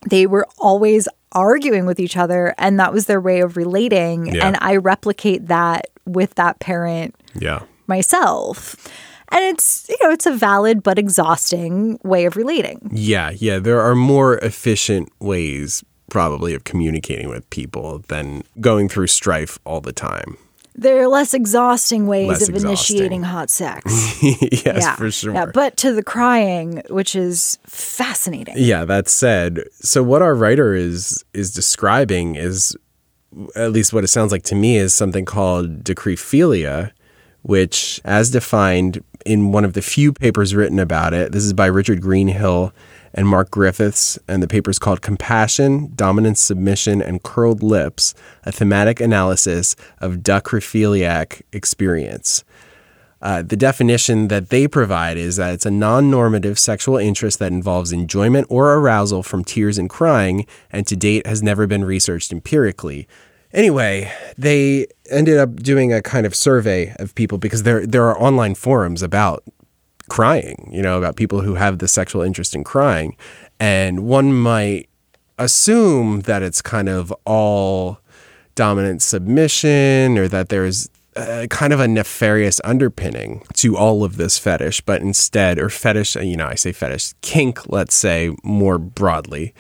they 0.08 0.28
were 0.28 0.46
always 0.60 1.08
arguing 1.32 1.88
with 1.88 2.00
each 2.00 2.16
other 2.16 2.54
and 2.60 2.80
that 2.80 2.94
was 2.94 3.08
their 3.08 3.20
way 3.20 3.40
of 3.40 3.58
relating. 3.58 4.28
Yeah. 4.28 4.46
And 4.46 4.58
I 4.62 4.76
replicate 4.76 5.48
that 5.48 5.88
with 6.06 6.36
that 6.36 6.60
parent 6.60 7.16
yeah. 7.34 7.64
myself. 7.88 8.76
And 9.30 9.44
it's, 9.46 9.90
you 9.90 9.98
know, 10.04 10.12
it's 10.12 10.28
a 10.28 10.36
valid 10.36 10.84
but 10.84 11.00
exhausting 11.00 11.98
way 12.04 12.26
of 12.26 12.36
relating. 12.36 12.88
Yeah, 12.94 13.32
yeah. 13.32 13.58
There 13.58 13.82
are 13.82 13.96
more 13.96 14.38
efficient 14.40 15.10
ways, 15.20 15.84
probably, 16.12 16.54
of 16.54 16.66
communicating 16.66 17.30
with 17.30 17.50
people 17.50 18.04
than 18.10 18.44
going 18.60 18.90
through 18.90 19.08
strife 19.08 19.58
all 19.66 19.82
the 19.82 19.94
time. 19.94 20.38
There 20.74 21.02
are 21.02 21.08
less 21.08 21.34
exhausting 21.34 22.08
ways 22.08 22.28
Less 22.30 22.48
of 22.48 22.56
exhausting. 22.56 22.98
initiating 22.98 23.24
hot 23.24 23.50
sex. 23.50 23.84
yes, 24.24 24.64
yeah, 24.66 24.96
for 24.96 25.12
sure. 25.12 25.34
Yeah, 25.34 25.48
but 25.54 25.76
to 25.78 25.94
the 25.94 26.02
crying, 26.04 26.82
which 26.90 27.16
is 27.16 27.60
fascinating. 27.68 28.56
Yeah, 28.58 28.86
that 28.86 29.10
said, 29.10 29.64
so 29.74 30.02
what 30.02 30.22
our 30.22 30.34
writer 30.34 30.74
is 30.74 31.24
is 31.34 31.54
describing 31.54 32.36
is 32.36 32.76
at 33.56 33.72
least 33.72 33.94
what 33.94 34.04
it 34.04 34.08
sounds 34.08 34.32
like 34.32 34.44
to 34.44 34.56
me 34.56 34.78
is 34.78 34.94
something 34.94 35.26
called 35.26 35.84
dacryphilia, 35.84 36.92
which 37.44 38.00
as 38.06 38.30
defined 38.30 39.04
in 39.26 39.52
one 39.52 39.66
of 39.66 39.74
the 39.74 39.82
few 39.82 40.12
papers 40.14 40.56
written 40.56 40.80
about 40.80 41.14
it, 41.14 41.32
this 41.32 41.44
is 41.44 41.54
by 41.54 41.66
Richard 41.68 42.02
Greenhill 42.02 42.74
and 43.14 43.28
Mark 43.28 43.52
Griffiths, 43.52 44.18
and 44.28 44.42
the 44.42 44.48
paper 44.48 44.72
is 44.72 44.80
called 44.80 45.02
Compassion, 45.02 45.92
Dominance, 45.96 46.40
Submission, 46.40 47.02
and 47.02 47.24
Curled 47.24 47.62
Lips, 47.62 48.14
a 48.46 48.52
thematic 48.52 49.00
analysis 49.00 49.76
of 50.00 50.18
dacryphiliac 50.18 51.42
experience. 51.52 52.44
Uh, 53.22 53.44
the 53.44 53.56
definition 53.56 54.30
that 54.30 54.50
they 54.50 54.68
provide 54.68 55.16
is 55.18 55.36
that 55.36 55.54
it's 55.54 55.66
a 55.66 55.72
non 55.72 56.10
normative 56.10 56.58
sexual 56.58 56.98
interest 56.98 57.38
that 57.40 57.52
involves 57.52 57.92
enjoyment 57.92 58.48
or 58.50 58.74
arousal 58.74 59.22
from 59.22 59.44
tears 59.44 59.78
and 59.78 59.90
crying, 59.90 60.48
and 60.72 60.88
to 60.88 60.96
date 60.96 61.28
has 61.28 61.44
never 61.44 61.68
been 61.68 61.86
researched 61.86 62.32
empirically. 62.32 63.08
Anyway, 63.54 64.12
they 64.38 64.88
ended 65.10 65.38
up 65.38 65.58
doing 65.58 65.94
a 65.94 66.02
kind 66.02 66.26
of 66.26 66.34
survey 66.34 66.96
of 67.00 67.14
people 67.16 67.38
because 67.38 67.64
there, 67.64 67.86
there 67.86 68.06
are 68.06 68.20
online 68.20 68.56
forums 68.56 69.04
about 69.04 69.44
crying, 70.12 70.70
you 70.70 70.82
know, 70.82 70.98
about 70.98 71.16
people 71.16 71.40
who 71.40 71.56
have 71.56 71.78
the 71.78 71.88
sexual 71.88 72.22
interest 72.22 72.54
in 72.54 72.66
crying. 72.66 73.16
And 73.62 74.02
one 74.02 74.34
might 74.34 74.90
assume 75.40 76.20
that 76.22 76.44
it's 76.44 76.62
kind 76.62 76.90
of 76.90 77.14
all 77.26 78.00
dominant 78.54 79.02
submission 79.02 80.18
or 80.18 80.28
that 80.28 80.50
there's 80.50 80.90
kind 81.50 81.72
of 81.72 81.80
a 81.80 81.88
nefarious 81.88 82.60
underpinning 82.66 83.42
to 83.54 83.78
all 83.78 84.04
of 84.04 84.18
this 84.18 84.38
fetish, 84.38 84.82
but 84.82 85.02
instead, 85.02 85.58
or 85.58 85.70
fetish, 85.70 86.18
you 86.18 86.36
know, 86.36 86.48
I 86.48 86.56
say 86.56 86.74
fetish, 86.74 87.14
kink, 87.22 87.70
let's 87.70 87.96
say 87.96 88.36
more 88.44 88.78
broadly. 88.78 89.54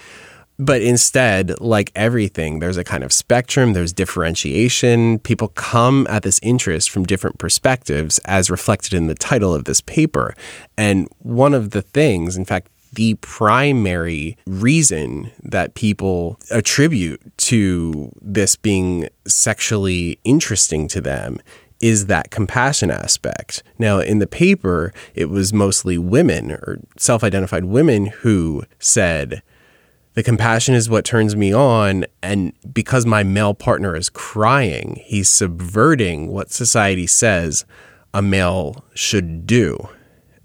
But 0.60 0.81
instead, 0.81 1.60
like 1.60 1.91
everything, 1.96 2.60
there's 2.60 2.77
a 2.77 2.84
kind 2.84 3.03
of 3.03 3.12
spectrum, 3.12 3.74
there's 3.74 3.93
differentiation. 3.93 5.20
People 5.20 5.48
come 5.50 6.05
at 6.10 6.24
this 6.24 6.39
interest 6.43 6.89
from 6.89 7.03
different 7.03 7.39
perspectives, 7.39 8.20
as 8.25 8.51
reflected 8.51 8.93
in 8.93 9.08
the 9.08 9.15
title 9.15 9.55
of 9.55 9.65
this 9.65 9.81
paper. 9.81 10.36
And 10.77 11.08
one 11.20 11.53
of 11.53 11.72
the 11.72 11.81
things, 11.81 12.38
in 12.38 12.46
fact, 12.46 12.67
the 12.93 13.15
primary 13.15 14.38
reason 14.46 15.31
that 15.41 15.75
people 15.75 16.38
attribute 16.51 17.22
to 17.38 18.12
this 18.22 18.55
being 18.55 19.08
sexually 19.25 20.20
interesting 20.24 20.88
to 20.89 21.01
them 21.01 21.39
is 21.79 22.05
that 22.05 22.29
compassion 22.29 22.91
aspect. 22.91 23.63
Now, 23.79 24.00
in 24.00 24.20
the 24.20 24.27
paper, 24.27 24.93
it 25.15 25.29
was 25.29 25.51
mostly 25.51 25.98
women 25.98 26.51
or 26.51 26.79
self 26.98 27.24
identified 27.24 27.65
women 27.65 28.08
who 28.08 28.63
said, 28.77 29.41
the 30.13 30.24
compassion 30.24 30.75
is 30.75 30.89
what 30.89 31.06
turns 31.06 31.36
me 31.36 31.53
on. 31.53 32.06
And 32.22 32.53
because 32.74 33.06
my 33.06 33.24
male 33.24 33.53
partner 33.53 33.96
is 33.96 34.10
crying, 34.10 35.01
he's 35.06 35.30
subverting 35.30 36.27
what 36.27 36.51
society 36.51 37.08
says 37.08 37.65
a 38.13 38.22
male 38.22 38.84
should 38.94 39.48
do. 39.48 39.89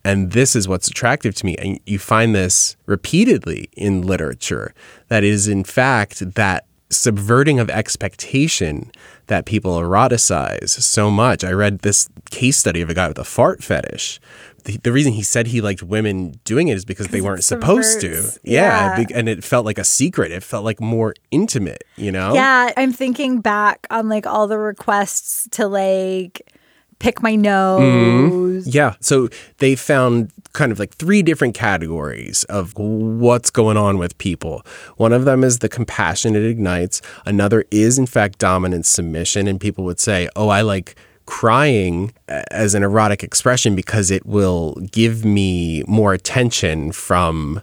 And 0.05 0.31
this 0.31 0.55
is 0.55 0.69
what's 0.69 0.87
attractive 0.87 1.35
to 1.35 1.47
me. 1.47 1.57
And 1.57 1.81
you 1.85 1.99
find 1.99 2.33
this 2.33 2.77
repeatedly 2.87 3.69
in 3.77 4.03
literature 4.03 4.73
that 5.09 5.25
is, 5.25 5.49
in 5.49 5.65
fact, 5.65 6.35
that 6.35 6.67
subverting 6.91 7.59
of 7.59 7.69
expectation 7.69 8.93
that 9.27 9.47
people 9.47 9.81
eroticize 9.81 10.69
so 10.69 11.11
much. 11.11 11.43
I 11.43 11.51
read 11.51 11.81
this 11.81 12.09
case 12.31 12.57
study 12.57 12.81
of 12.81 12.89
a 12.89 12.95
guy 12.95 13.09
with 13.09 13.19
a 13.19 13.25
fart 13.25 13.65
fetish. 13.65 14.21
The, 14.67 14.93
reason 14.93 15.13
he 15.13 15.23
said 15.23 15.47
he 15.47 15.61
liked 15.61 15.83
women 15.83 16.41
doing 16.45 16.69
it 16.69 16.77
is 16.77 16.85
because 16.85 17.09
they 17.09 17.21
weren't 17.21 17.45
supposed 17.45 18.01
to. 18.01 18.31
Yeah. 18.43 18.99
Yeah. 18.99 19.07
And 19.15 19.29
it 19.29 19.45
felt 19.45 19.65
like 19.65 19.79
a 19.79 19.85
secret. 19.85 20.33
It 20.33 20.43
felt 20.43 20.65
like 20.65 20.81
more 20.81 21.15
intimate, 21.31 21.85
you 21.97 22.11
know? 22.11 22.35
Yeah, 22.35 22.73
I'm 22.77 22.93
thinking 22.93 23.41
back 23.41 23.87
on 23.91 24.09
like 24.09 24.27
all 24.27 24.49
the 24.49 24.59
requests 24.59 25.49
to 25.53 25.69
like 25.69 26.53
pick 26.99 27.23
my 27.23 27.37
nose. 27.37 28.65
Mm-hmm. 28.65 28.71
Yeah. 28.71 28.95
So 29.01 29.29
they 29.59 29.77
found 29.77 30.33
kind 30.53 30.73
of 30.73 30.79
like 30.79 30.95
three 30.95 31.23
different 31.23 31.55
categories 31.55 32.45
of 32.45 32.73
what's 32.77 33.51
going 33.51 33.77
on 33.77 33.99
with 33.99 34.17
people. 34.19 34.65
One 34.97 35.13
of 35.13 35.27
them 35.27 35.45
is 35.45 35.59
the 35.59 35.69
compassion 35.69 36.35
it 36.35 36.45
ignites. 36.45 37.03
Another 37.25 37.65
is, 37.71 37.99
in 37.99 38.07
fact, 38.07 38.39
dominant 38.39 38.87
submission. 38.87 39.47
And 39.47 39.61
people 39.61 39.85
would 39.85 40.01
say, 40.01 40.29
oh, 40.35 40.49
I 40.49 40.63
like 40.63 40.97
crying 41.26 42.12
as 42.28 42.75
an 42.75 42.83
erotic 42.83 43.23
expression 43.23 43.75
because 43.75 44.11
it 44.11 44.25
will 44.25 44.75
give 44.90 45.25
me 45.25 45.83
more 45.87 46.12
attention 46.12 46.92
from 46.92 47.61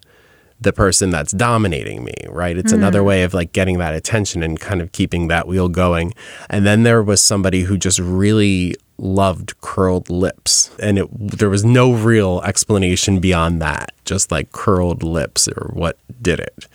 the 0.64 0.74
person 0.74 1.10
that's 1.10 1.32
dominating 1.34 2.04
me, 2.04 2.14
right? 2.30 2.58
It's 2.58 2.72
another 2.72 3.00
hmm. 3.00 3.08
way 3.08 3.24
of 3.24 3.34
like 3.34 3.52
getting 3.52 3.78
that 3.80 3.94
attention 3.94 4.42
and 4.44 4.60
kind 4.60 4.82
of 4.82 4.92
keeping 4.94 5.28
that 5.28 5.48
wheel 5.48 5.68
going. 5.68 6.14
And 6.50 6.66
then 6.66 6.84
there 6.84 7.04
was 7.04 7.22
somebody 7.22 7.64
who 7.64 7.78
just 7.78 8.00
really 8.00 8.76
loved 8.98 9.60
curled 9.62 10.10
lips 10.10 10.70
and 10.80 11.00
it 11.00 11.08
there 11.12 11.50
was 11.50 11.66
no 11.66 11.92
real 11.94 12.42
explanation 12.44 13.20
beyond 13.20 13.62
that, 13.62 13.92
just 14.06 14.32
like 14.32 14.52
curled 14.52 15.04
lips 15.04 15.48
or 15.48 15.72
what 15.74 15.98
did 16.22 16.40
it. 16.40 16.68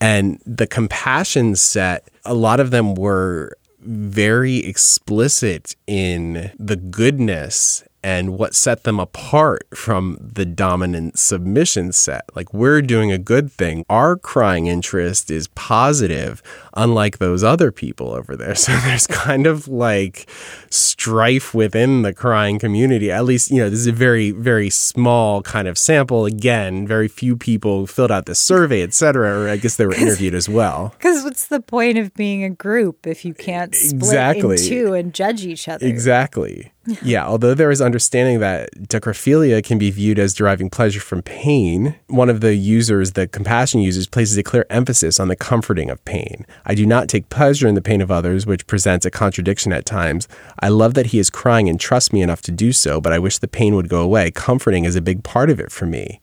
And 0.00 0.40
the 0.46 0.66
compassion 0.66 1.54
set, 1.54 2.08
a 2.24 2.34
lot 2.34 2.58
of 2.58 2.70
them 2.70 2.94
were 2.94 3.56
very 3.80 4.58
explicit 4.58 5.74
in 5.86 6.52
the 6.58 6.76
goodness 6.76 7.82
and 8.02 8.38
what 8.38 8.54
set 8.54 8.84
them 8.84 8.98
apart 8.98 9.66
from 9.74 10.16
the 10.20 10.44
dominant 10.46 11.18
submission 11.18 11.92
set. 11.92 12.24
Like, 12.34 12.52
we're 12.54 12.80
doing 12.82 13.12
a 13.12 13.18
good 13.18 13.50
thing. 13.52 13.84
Our 13.90 14.16
crying 14.16 14.66
interest 14.66 15.30
is 15.30 15.48
positive, 15.48 16.42
unlike 16.74 17.18
those 17.18 17.44
other 17.44 17.70
people 17.72 18.12
over 18.12 18.36
there. 18.36 18.54
So 18.60 18.72
there's 18.80 19.06
kind 19.06 19.46
of 19.46 19.68
like 19.68 20.28
strife 20.70 21.54
within 21.54 22.02
the 22.02 22.12
crying 22.12 22.58
community. 22.58 23.10
At 23.10 23.24
least, 23.24 23.50
you 23.50 23.58
know, 23.58 23.70
this 23.70 23.80
is 23.80 23.86
a 23.86 23.92
very, 23.92 24.30
very 24.32 24.70
small 24.70 25.42
kind 25.42 25.66
of 25.68 25.76
sample. 25.78 26.24
Again, 26.26 26.86
very 26.86 27.08
few 27.08 27.36
people 27.36 27.86
filled 27.86 28.10
out 28.10 28.26
this 28.26 28.38
survey, 28.38 28.82
et 28.82 28.94
cetera, 28.94 29.44
or 29.44 29.48
I 29.48 29.56
guess 29.56 29.76
they 29.76 29.86
were 29.86 29.94
interviewed 30.04 30.34
as 30.34 30.48
well. 30.48 30.94
Because 30.98 31.24
what's 31.24 31.46
the 31.46 31.60
point 31.60 31.98
of 31.98 32.14
being 32.14 32.44
a 32.44 32.50
group 32.50 33.06
if 33.06 33.24
you 33.24 33.34
can't 33.34 33.74
split 33.74 33.94
Exactly. 33.96 34.56
in 34.56 34.68
two 34.68 34.94
and 34.94 35.14
judge 35.14 35.44
each 35.44 35.68
other? 35.68 35.86
Exactly. 35.86 36.72
Yeah, 37.02 37.26
although 37.26 37.52
there 37.52 37.70
is 37.70 37.82
understanding 37.82 38.40
that 38.40 38.70
dacryphilia 38.88 39.62
can 39.62 39.78
be 39.78 39.90
viewed 39.90 40.18
as 40.18 40.32
deriving 40.32 40.70
pleasure 40.70 41.00
from 41.00 41.22
pain, 41.22 41.94
one 42.06 42.30
of 42.30 42.40
the 42.40 42.54
users, 42.54 43.12
the 43.12 43.28
compassion 43.28 43.80
users, 43.80 44.06
places 44.06 44.38
a 44.38 44.42
clear 44.42 44.64
emphasis 44.70 45.20
on 45.20 45.28
the 45.28 45.36
comforting 45.36 45.90
of 45.90 46.02
pain. 46.06 46.46
I 46.64 46.74
do 46.74 46.86
not 46.86 47.08
take 47.08 47.28
pleasure 47.28 47.68
in 47.68 47.74
the 47.74 47.82
pain 47.82 48.00
of 48.00 48.10
others, 48.10 48.46
which 48.46 48.66
presents 48.66 49.04
a 49.04 49.10
contradiction 49.10 49.72
at 49.72 49.84
times. 49.84 50.26
I 50.60 50.68
love 50.68 50.94
that 50.94 51.06
he 51.06 51.18
is 51.18 51.28
crying 51.28 51.68
and 51.68 51.78
trusts 51.78 52.12
me 52.12 52.22
enough 52.22 52.40
to 52.42 52.52
do 52.52 52.72
so, 52.72 53.00
but 53.00 53.12
I 53.12 53.18
wish 53.18 53.38
the 53.38 53.48
pain 53.48 53.74
would 53.74 53.90
go 53.90 54.00
away. 54.00 54.30
Comforting 54.30 54.84
is 54.86 54.96
a 54.96 55.02
big 55.02 55.22
part 55.22 55.50
of 55.50 55.60
it 55.60 55.70
for 55.70 55.84
me. 55.84 56.20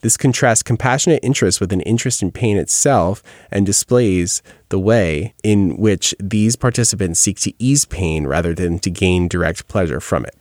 This 0.00 0.16
contrasts 0.16 0.62
compassionate 0.62 1.20
interest 1.22 1.60
with 1.60 1.72
an 1.72 1.80
interest 1.82 2.22
in 2.22 2.30
pain 2.30 2.56
itself 2.56 3.22
and 3.50 3.66
displays 3.66 4.42
the 4.68 4.78
way 4.78 5.34
in 5.42 5.76
which 5.76 6.14
these 6.20 6.56
participants 6.56 7.20
seek 7.20 7.38
to 7.40 7.52
ease 7.58 7.84
pain 7.84 8.26
rather 8.26 8.54
than 8.54 8.78
to 8.80 8.90
gain 8.90 9.28
direct 9.28 9.68
pleasure 9.68 10.00
from 10.00 10.24
it. 10.24 10.36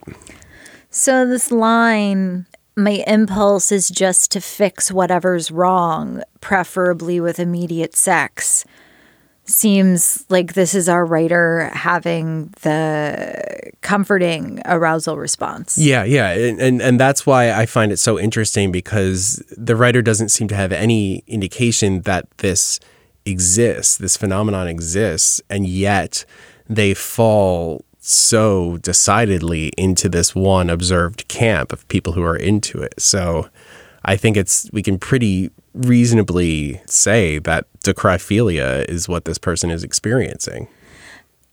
So 0.90 1.26
this 1.26 1.52
line, 1.52 2.46
my 2.76 3.04
impulse 3.08 3.72
is 3.72 3.90
just 3.90 4.32
to 4.32 4.42
fix 4.42 4.92
whatever's 4.92 5.52
wrong, 5.52 6.24
preferably 6.42 7.20
with 7.20 7.40
immediate 7.40 7.96
sex. 7.96 8.66
Seems 9.48 10.25
like 10.30 10.54
this 10.54 10.74
is 10.74 10.90
our 10.90 11.06
writer 11.06 11.70
having 11.74 12.54
the 12.62 13.72
comforting 13.82 14.62
arousal 14.66 15.18
response. 15.18 15.78
Yeah, 15.78 16.04
yeah, 16.04 16.32
and, 16.32 16.60
and 16.60 16.82
and 16.82 17.00
that's 17.00 17.25
why 17.25 17.52
I 17.52 17.66
find 17.68 17.92
it 17.92 17.98
so 17.98 18.20
interesting 18.20 18.72
because 18.72 19.44
the 19.56 19.75
writer 19.75 20.02
doesn't 20.02 20.30
seem 20.30 20.48
to 20.48 20.56
have 20.56 20.72
any 20.72 21.24
indication 21.28 22.02
that 22.02 22.25
this 22.38 22.80
exists, 23.25 23.98
this 23.98 24.18
phenomenon 24.18 24.68
exists, 24.68 25.42
and 25.50 25.68
yet 25.68 26.25
they 26.68 26.94
fall 26.94 27.86
so 28.00 28.78
decidedly 28.78 29.70
into 29.78 30.08
this 30.08 30.36
one 30.36 30.70
observed 30.70 31.28
camp 31.28 31.72
of 31.74 31.88
people 31.88 32.14
who 32.14 32.24
are 32.24 32.36
into 32.36 32.82
it. 32.82 32.94
So 33.00 33.50
I 34.04 34.16
think 34.16 34.38
it's 34.38 34.70
we 34.72 34.84
can 34.84 35.00
pretty 35.00 35.50
reasonably 35.75 36.82
say 36.88 37.39
that 37.39 37.67
dacryphilia 37.84 38.88
is 38.89 39.08
what 39.08 39.25
this 39.25 39.38
person 39.38 39.70
is 39.70 39.84
experiencing. 39.84 40.67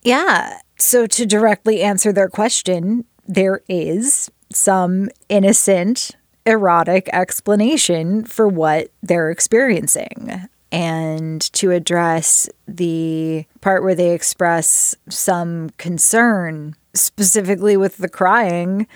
Yeah. 0.03 0.61
So 0.79 1.07
to 1.07 1.27
directly 1.27 1.83
answer 1.83 2.13
their 2.13 2.29
question, 2.29 3.05
there 3.27 3.63
is 3.69 4.31
some 4.53 5.09
innocent 5.29 6.13
erotic 6.45 7.09
explanation 7.13 8.25
for 8.25 8.49
what 8.49 8.91
they're 9.03 9.31
experiencing. 9.31 10.49
And 10.71 11.41
to 11.53 11.71
address 11.71 12.49
the 12.67 13.45
part 13.61 13.83
where 13.83 13.95
they 13.95 14.13
express 14.13 14.97
some 15.09 15.71
concern, 15.77 16.75
specifically 16.95 17.77
with 17.77 17.99
the 17.99 18.09
crying, 18.09 18.87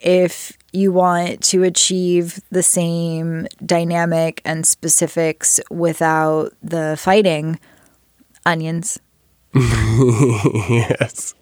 if 0.00 0.58
you 0.74 0.92
want 0.92 1.42
to 1.44 1.62
achieve 1.62 2.40
the 2.50 2.62
same 2.62 3.46
dynamic 3.64 4.40
and 4.44 4.66
specifics 4.66 5.60
without 5.70 6.52
the 6.62 6.96
fighting, 6.98 7.58
onions 8.44 8.98
yes. 9.54 11.34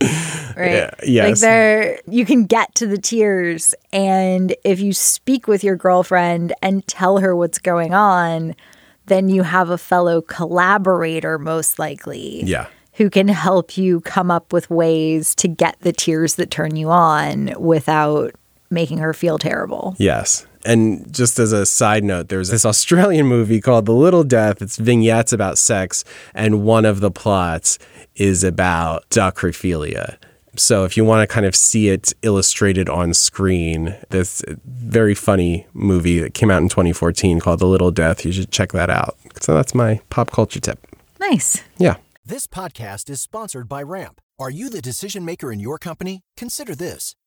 right? 0.54 0.74
Yeah, 0.74 0.90
yes. 1.02 1.28
Like 1.28 1.38
there 1.38 1.98
you 2.06 2.26
can 2.26 2.44
get 2.44 2.74
to 2.74 2.86
the 2.86 2.98
tears 2.98 3.74
and 3.90 4.54
if 4.64 4.80
you 4.80 4.92
speak 4.92 5.48
with 5.48 5.64
your 5.64 5.76
girlfriend 5.76 6.52
and 6.60 6.86
tell 6.86 7.18
her 7.18 7.34
what's 7.34 7.58
going 7.58 7.94
on, 7.94 8.54
then 9.06 9.30
you 9.30 9.44
have 9.44 9.70
a 9.70 9.78
fellow 9.78 10.20
collaborator 10.20 11.38
most 11.38 11.78
likely. 11.78 12.42
Yeah. 12.44 12.66
Who 12.94 13.08
can 13.08 13.28
help 13.28 13.78
you 13.78 14.02
come 14.02 14.30
up 14.30 14.52
with 14.52 14.68
ways 14.68 15.34
to 15.36 15.48
get 15.48 15.80
the 15.80 15.94
tears 15.94 16.34
that 16.34 16.50
turn 16.50 16.76
you 16.76 16.90
on 16.90 17.54
without 17.58 18.34
making 18.72 18.98
her 18.98 19.12
feel 19.12 19.38
terrible. 19.38 19.94
Yes. 19.98 20.46
And 20.64 21.12
just 21.12 21.38
as 21.38 21.52
a 21.52 21.66
side 21.66 22.04
note, 22.04 22.28
there's 22.28 22.48
this 22.48 22.64
Australian 22.64 23.26
movie 23.26 23.60
called 23.60 23.86
The 23.86 23.92
Little 23.92 24.24
Death. 24.24 24.62
It's 24.62 24.76
vignettes 24.76 25.32
about 25.32 25.58
sex, 25.58 26.04
and 26.34 26.62
one 26.62 26.84
of 26.84 27.00
the 27.00 27.10
plots 27.10 27.78
is 28.14 28.44
about 28.44 29.08
dacryphilia. 29.10 30.16
So 30.54 30.84
if 30.84 30.96
you 30.96 31.04
want 31.04 31.28
to 31.28 31.32
kind 31.32 31.46
of 31.46 31.56
see 31.56 31.88
it 31.88 32.12
illustrated 32.22 32.88
on 32.88 33.14
screen, 33.14 33.96
this 34.10 34.42
very 34.66 35.14
funny 35.14 35.66
movie 35.72 36.18
that 36.18 36.34
came 36.34 36.50
out 36.50 36.60
in 36.60 36.68
2014 36.68 37.40
called 37.40 37.58
The 37.58 37.66
Little 37.66 37.90
Death, 37.90 38.24
you 38.24 38.32
should 38.32 38.50
check 38.50 38.72
that 38.72 38.90
out 38.90 39.16
So 39.40 39.54
that's 39.54 39.74
my 39.74 40.00
pop 40.10 40.30
culture 40.30 40.60
tip. 40.60 40.78
Nice. 41.18 41.62
Yeah. 41.78 41.96
This 42.24 42.46
podcast 42.46 43.10
is 43.10 43.20
sponsored 43.20 43.68
by 43.68 43.82
Ramp. 43.82 44.20
Are 44.38 44.50
you 44.50 44.68
the 44.70 44.80
decision 44.80 45.24
maker 45.24 45.52
in 45.52 45.60
your 45.60 45.78
company? 45.78 46.22
Consider 46.36 46.74
this. 46.74 47.14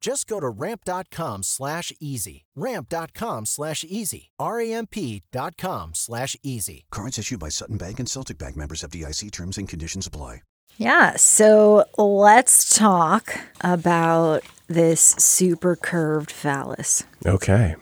Just 0.00 0.26
go 0.28 0.40
to 0.40 0.48
ramp.com 0.48 1.42
slash 1.42 1.92
easy. 2.00 2.44
Ramp.com 2.54 3.46
slash 3.46 3.84
easy. 3.84 4.30
R-A-M-P.com 4.38 5.90
slash 5.94 6.36
easy. 6.42 6.86
Cards 6.90 7.18
issued 7.18 7.40
by 7.40 7.48
Sutton 7.48 7.76
Bank 7.76 7.98
and 7.98 8.08
Celtic 8.08 8.38
Bank 8.38 8.56
members 8.56 8.82
FDIC 8.82 9.30
terms 9.32 9.58
and 9.58 9.68
conditions 9.68 10.06
apply. 10.06 10.42
Yeah, 10.76 11.16
so 11.16 11.86
let's 11.96 12.76
talk 12.78 13.36
about 13.62 14.44
this 14.68 15.00
super 15.00 15.74
curved 15.74 16.30
phallus. 16.30 17.02
Okay. 17.26 17.74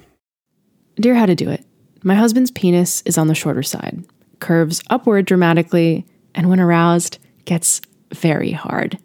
Dear 0.94 1.14
How 1.14 1.26
to 1.26 1.34
Do 1.34 1.50
It, 1.50 1.62
my 2.02 2.14
husband's 2.14 2.50
penis 2.50 3.02
is 3.02 3.18
on 3.18 3.28
the 3.28 3.34
shorter 3.34 3.62
side, 3.62 4.02
curves 4.40 4.80
upward 4.88 5.26
dramatically, 5.26 6.06
and 6.34 6.48
when 6.48 6.58
aroused, 6.58 7.18
gets 7.44 7.82
very 8.14 8.52
hard. 8.52 8.98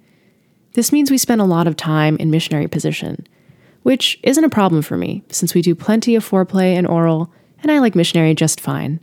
This 0.73 0.91
means 0.91 1.11
we 1.11 1.17
spend 1.17 1.41
a 1.41 1.45
lot 1.45 1.67
of 1.67 1.75
time 1.75 2.17
in 2.17 2.31
missionary 2.31 2.67
position, 2.67 3.27
which 3.83 4.19
isn't 4.23 4.43
a 4.43 4.49
problem 4.49 4.81
for 4.81 4.97
me 4.97 5.23
since 5.29 5.53
we 5.53 5.61
do 5.61 5.75
plenty 5.75 6.15
of 6.15 6.27
foreplay 6.27 6.75
and 6.75 6.87
oral, 6.87 7.31
and 7.61 7.71
I 7.71 7.79
like 7.79 7.95
missionary 7.95 8.33
just 8.33 8.61
fine. 8.61 8.99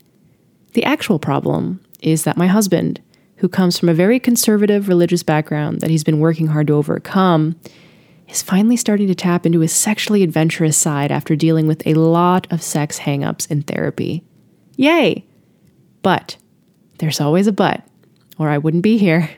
The 0.72 0.84
actual 0.84 1.18
problem 1.18 1.80
is 2.00 2.24
that 2.24 2.36
my 2.36 2.46
husband, 2.46 3.00
who 3.36 3.48
comes 3.48 3.78
from 3.78 3.88
a 3.88 3.94
very 3.94 4.18
conservative 4.18 4.88
religious 4.88 5.22
background 5.22 5.80
that 5.80 5.90
he's 5.90 6.04
been 6.04 6.20
working 6.20 6.48
hard 6.48 6.68
to 6.68 6.74
overcome, 6.74 7.56
is 8.28 8.42
finally 8.42 8.76
starting 8.76 9.08
to 9.08 9.14
tap 9.14 9.46
into 9.46 9.60
his 9.60 9.72
sexually 9.72 10.22
adventurous 10.22 10.76
side 10.76 11.10
after 11.10 11.34
dealing 11.34 11.66
with 11.66 11.86
a 11.86 11.94
lot 11.94 12.46
of 12.50 12.62
sex 12.62 13.00
hangups 13.00 13.50
in 13.50 13.62
therapy. 13.62 14.22
Yay! 14.76 15.24
But 16.02 16.36
there's 16.98 17.20
always 17.20 17.46
a 17.46 17.52
but, 17.52 17.86
or 18.38 18.48
I 18.48 18.58
wouldn't 18.58 18.82
be 18.82 18.98
here. 18.98 19.30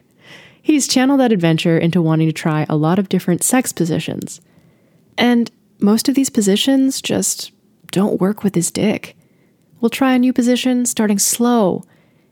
He's 0.62 0.88
channeled 0.88 1.20
that 1.20 1.32
adventure 1.32 1.78
into 1.78 2.02
wanting 2.02 2.28
to 2.28 2.32
try 2.32 2.66
a 2.68 2.76
lot 2.76 2.98
of 2.98 3.08
different 3.08 3.42
sex 3.42 3.72
positions. 3.72 4.40
And 5.16 5.50
most 5.78 6.08
of 6.08 6.14
these 6.14 6.30
positions 6.30 7.00
just 7.00 7.52
don't 7.90 8.20
work 8.20 8.42
with 8.42 8.54
his 8.54 8.70
dick. 8.70 9.16
We'll 9.80 9.90
try 9.90 10.14
a 10.14 10.18
new 10.18 10.32
position 10.32 10.84
starting 10.86 11.18
slow, 11.18 11.84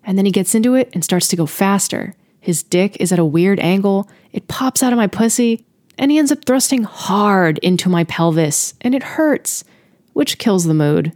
and 0.04 0.18
then 0.18 0.26
he 0.26 0.30
gets 0.30 0.54
into 0.54 0.74
it 0.74 0.90
and 0.92 1.02
starts 1.02 1.28
to 1.28 1.36
go 1.36 1.46
faster. 1.46 2.14
His 2.40 2.62
dick 2.62 2.96
is 3.00 3.12
at 3.12 3.18
a 3.18 3.24
weird 3.24 3.58
angle, 3.60 4.08
it 4.32 4.48
pops 4.48 4.82
out 4.82 4.92
of 4.92 4.98
my 4.98 5.06
pussy, 5.06 5.64
and 5.96 6.10
he 6.10 6.18
ends 6.18 6.30
up 6.30 6.44
thrusting 6.44 6.84
hard 6.84 7.58
into 7.58 7.88
my 7.88 8.04
pelvis, 8.04 8.74
and 8.80 8.94
it 8.94 9.02
hurts, 9.02 9.64
which 10.12 10.38
kills 10.38 10.64
the 10.64 10.74
mood. 10.74 11.12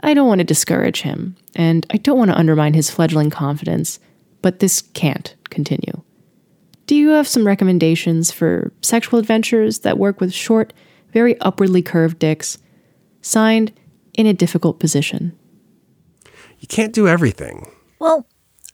I 0.00 0.12
don't 0.12 0.28
want 0.28 0.40
to 0.40 0.44
discourage 0.44 1.02
him, 1.02 1.36
and 1.54 1.86
I 1.90 1.96
don't 1.96 2.18
want 2.18 2.30
to 2.30 2.38
undermine 2.38 2.74
his 2.74 2.90
fledgling 2.90 3.30
confidence, 3.30 3.98
but 4.42 4.58
this 4.58 4.82
can't 4.82 5.34
continue. 5.48 6.02
Do 6.86 6.94
you 6.94 7.10
have 7.10 7.26
some 7.26 7.46
recommendations 7.46 8.30
for 8.30 8.72
sexual 8.82 9.18
adventures 9.18 9.80
that 9.80 9.98
work 9.98 10.20
with 10.20 10.32
short, 10.32 10.72
very 11.12 11.38
upwardly 11.40 11.82
curved 11.82 12.18
dicks? 12.18 12.58
Signed, 13.22 13.72
in 14.14 14.26
a 14.26 14.32
difficult 14.32 14.78
position. 14.78 15.36
You 16.60 16.68
can't 16.68 16.92
do 16.92 17.08
everything. 17.08 17.70
Well, 17.98 18.26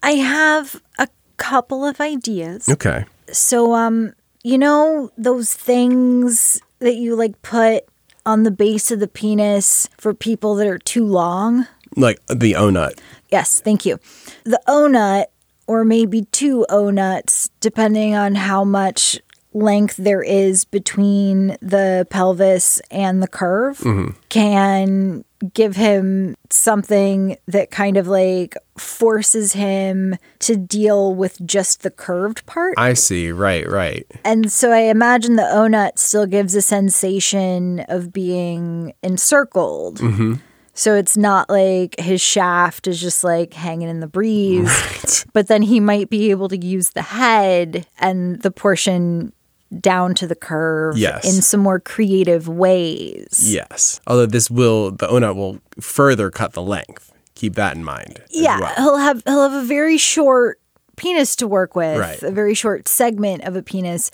I 0.02 0.12
have 0.12 0.80
a 0.98 1.08
couple 1.36 1.84
of 1.84 2.00
ideas. 2.00 2.68
Okay. 2.68 3.04
So, 3.32 3.74
um, 3.74 4.12
you 4.42 4.58
know 4.58 5.10
those 5.16 5.54
things 5.54 6.60
that 6.78 6.94
you 6.94 7.14
like 7.14 7.40
put 7.42 7.84
on 8.24 8.42
the 8.42 8.50
base 8.50 8.90
of 8.90 9.00
the 9.00 9.08
penis 9.08 9.88
for 9.98 10.14
people 10.14 10.54
that 10.56 10.66
are 10.66 10.78
too 10.78 11.04
long? 11.04 11.66
Like 11.96 12.24
the 12.26 12.52
Ohnut. 12.52 12.98
Yes, 13.30 13.60
thank 13.60 13.84
you. 13.84 13.98
The 14.44 14.60
Ohnut, 14.68 15.26
or 15.70 15.84
maybe 15.84 16.22
two 16.32 16.66
Ohnuts, 16.68 17.48
depending 17.60 18.12
on 18.12 18.34
how 18.34 18.64
much 18.64 19.20
length 19.52 19.96
there 19.98 20.20
is 20.20 20.64
between 20.64 21.56
the 21.62 22.08
pelvis 22.10 22.80
and 22.90 23.22
the 23.22 23.28
curve, 23.28 23.78
mm-hmm. 23.78 24.18
can 24.30 25.24
give 25.54 25.76
him 25.76 26.34
something 26.50 27.36
that 27.46 27.70
kind 27.70 27.96
of 27.96 28.08
like 28.08 28.56
forces 28.76 29.52
him 29.52 30.16
to 30.40 30.56
deal 30.56 31.14
with 31.14 31.38
just 31.46 31.82
the 31.82 31.90
curved 31.90 32.44
part. 32.46 32.74
I 32.76 32.94
see. 32.94 33.30
Right, 33.30 33.68
right. 33.68 34.04
And 34.24 34.50
so 34.50 34.72
I 34.72 34.80
imagine 34.80 35.36
the 35.36 35.42
Ohnut 35.42 36.00
still 36.00 36.26
gives 36.26 36.56
a 36.56 36.62
sensation 36.62 37.84
of 37.88 38.12
being 38.12 38.92
encircled. 39.04 40.00
Mm-hmm. 40.00 40.34
So 40.74 40.94
it's 40.94 41.16
not 41.16 41.50
like 41.50 41.98
his 42.00 42.20
shaft 42.20 42.86
is 42.86 43.00
just 43.00 43.22
like 43.24 43.52
hanging 43.52 43.88
in 43.88 44.00
the 44.00 44.06
breeze, 44.06 45.26
but 45.32 45.48
then 45.48 45.62
he 45.62 45.80
might 45.80 46.08
be 46.10 46.30
able 46.30 46.48
to 46.48 46.56
use 46.56 46.90
the 46.90 47.02
head 47.02 47.86
and 47.98 48.40
the 48.42 48.50
portion 48.50 49.32
down 49.78 50.14
to 50.16 50.26
the 50.26 50.34
curve 50.34 50.96
Yes. 50.96 51.24
in 51.24 51.42
some 51.42 51.60
more 51.60 51.78
creative 51.80 52.48
ways. 52.48 53.40
Yes. 53.52 54.00
Although 54.06 54.26
this 54.26 54.50
will, 54.50 54.90
the 54.92 55.06
Ohnut 55.06 55.36
will 55.36 55.58
further 55.80 56.30
cut 56.30 56.54
the 56.54 56.62
length. 56.62 57.12
Keep 57.34 57.54
that 57.54 57.76
in 57.76 57.84
mind. 57.84 58.20
Yeah, 58.30 58.58
well. 58.60 58.74
he'll 58.76 58.96
have 58.98 59.22
he'll 59.26 59.48
have 59.48 59.62
a 59.64 59.66
very 59.66 59.96
short 59.96 60.60
penis 60.96 61.36
to 61.36 61.46
work 61.48 61.74
with, 61.74 61.98
Right. 61.98 62.22
a 62.22 62.30
very 62.30 62.54
short 62.54 62.86
segment 62.88 63.44
of 63.44 63.54
a 63.56 63.62
penis. 63.62 64.10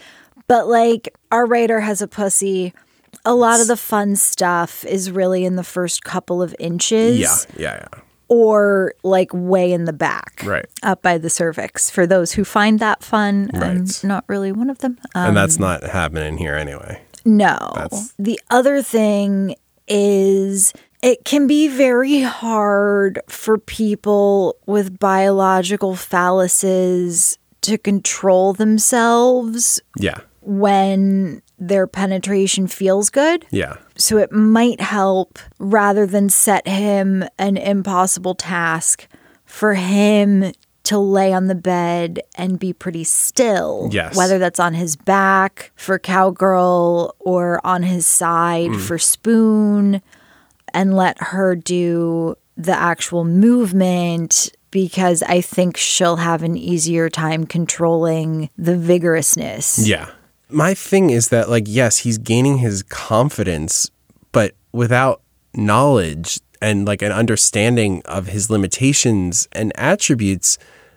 But 0.47 0.69
like 0.69 1.15
our 1.33 1.47
writer 1.47 1.81
has 1.81 2.01
a 2.03 2.07
pussy. 2.09 2.73
A 3.25 3.35
lot 3.35 3.61
of 3.61 3.67
the 3.69 3.77
fun 3.77 4.17
stuff 4.17 4.85
is 4.85 5.11
really 5.11 5.45
in 5.45 5.57
the 5.57 5.65
first 5.65 6.05
couple 6.05 6.43
of 6.43 6.55
inches. 6.59 7.19
Yeah, 7.19 7.37
yeah, 7.57 7.87
yeah. 7.95 8.01
Or 8.29 8.93
like 9.05 9.31
way 9.33 9.73
in 9.73 9.85
the 9.85 9.93
back. 9.93 10.43
Right. 10.45 10.67
Up 10.83 11.01
by 11.03 11.17
the 11.19 11.31
cervix. 11.31 11.91
For 11.91 12.07
those 12.07 12.33
who 12.33 12.45
find 12.45 12.81
that 12.81 13.05
fun, 13.05 13.51
I'm 13.55 13.87
not 14.03 14.25
really 14.27 14.51
one 14.53 14.69
of 14.71 14.79
them. 14.79 14.99
Um, 15.15 15.29
and 15.29 15.37
that's 15.37 15.59
not 15.61 15.83
happening 15.85 16.37
here 16.39 16.55
anyway. 16.55 17.03
no. 17.25 17.57
That's- 17.75 18.15
The 18.19 18.41
other 18.51 18.83
thing 18.83 19.55
is 19.89 20.73
it 21.03 21.25
can 21.25 21.47
be 21.47 21.69
very 21.69 22.23
hard 22.23 23.21
for 23.29 23.59
people 23.59 24.57
with 24.67 24.99
biological 24.99 25.95
phalluses 25.95 27.39
to 27.63 27.79
control 27.79 28.53
themselves 28.53 29.81
Yeah, 29.99 30.19
when 30.41 31.43
their 31.59 31.87
penetration 31.87 32.67
feels 32.67 33.09
good. 33.11 33.47
yeah. 33.51 33.77
So 33.97 34.19
it 34.19 34.31
might 34.31 34.81
help 34.81 35.39
rather 35.59 36.05
than 36.07 36.29
set 36.29 36.69
him 36.69 37.25
an 37.39 37.57
impossible 37.57 38.35
task 38.35 39.07
for 39.47 39.73
him 39.75 40.53
to 40.85 40.99
lay 40.99 41.33
on 41.33 41.47
the 41.47 41.55
bed 41.55 42.21
and 42.37 42.59
be 42.61 42.73
pretty 42.75 43.05
still. 43.05 43.89
Yes. 43.91 44.15
Whether 44.17 44.39
that's 44.39 44.61
on 44.61 44.75
his 44.75 44.95
back 44.97 45.73
for 45.77 45.99
cowgirl 45.99 47.15
or 47.21 47.61
on 47.67 47.83
his 47.83 48.07
side 48.07 48.71
Mm. 48.71 48.81
for 48.81 48.99
spoon 48.99 50.03
and 50.75 50.95
let 50.95 51.17
her 51.21 51.57
do 51.57 52.37
the 52.57 52.77
actual 52.77 53.25
movement 53.25 54.53
because 54.71 55.23
I 55.23 55.41
think 55.41 55.77
she'll 55.77 56.17
have 56.17 56.43
an 56.43 56.57
easier 56.57 57.09
time 57.09 57.47
controlling 57.47 58.51
the 58.59 58.77
vigorousness. 58.77 59.87
Yeah. 59.89 60.11
My 60.49 60.75
thing 60.75 61.11
is 61.11 61.29
that, 61.31 61.51
like, 61.51 61.65
yes, 61.67 61.99
he's 61.99 62.19
gaining 62.19 62.59
his 62.59 62.85
confidence, 62.85 63.91
but 64.31 64.55
without 64.73 65.23
knowledge 65.55 66.39
and 66.63 66.87
like 66.87 67.03
an 67.03 67.13
understanding 67.13 68.03
of 68.05 68.29
his 68.29 68.49
limitations 68.49 69.49
and 69.53 69.73
attributes, 69.77 70.57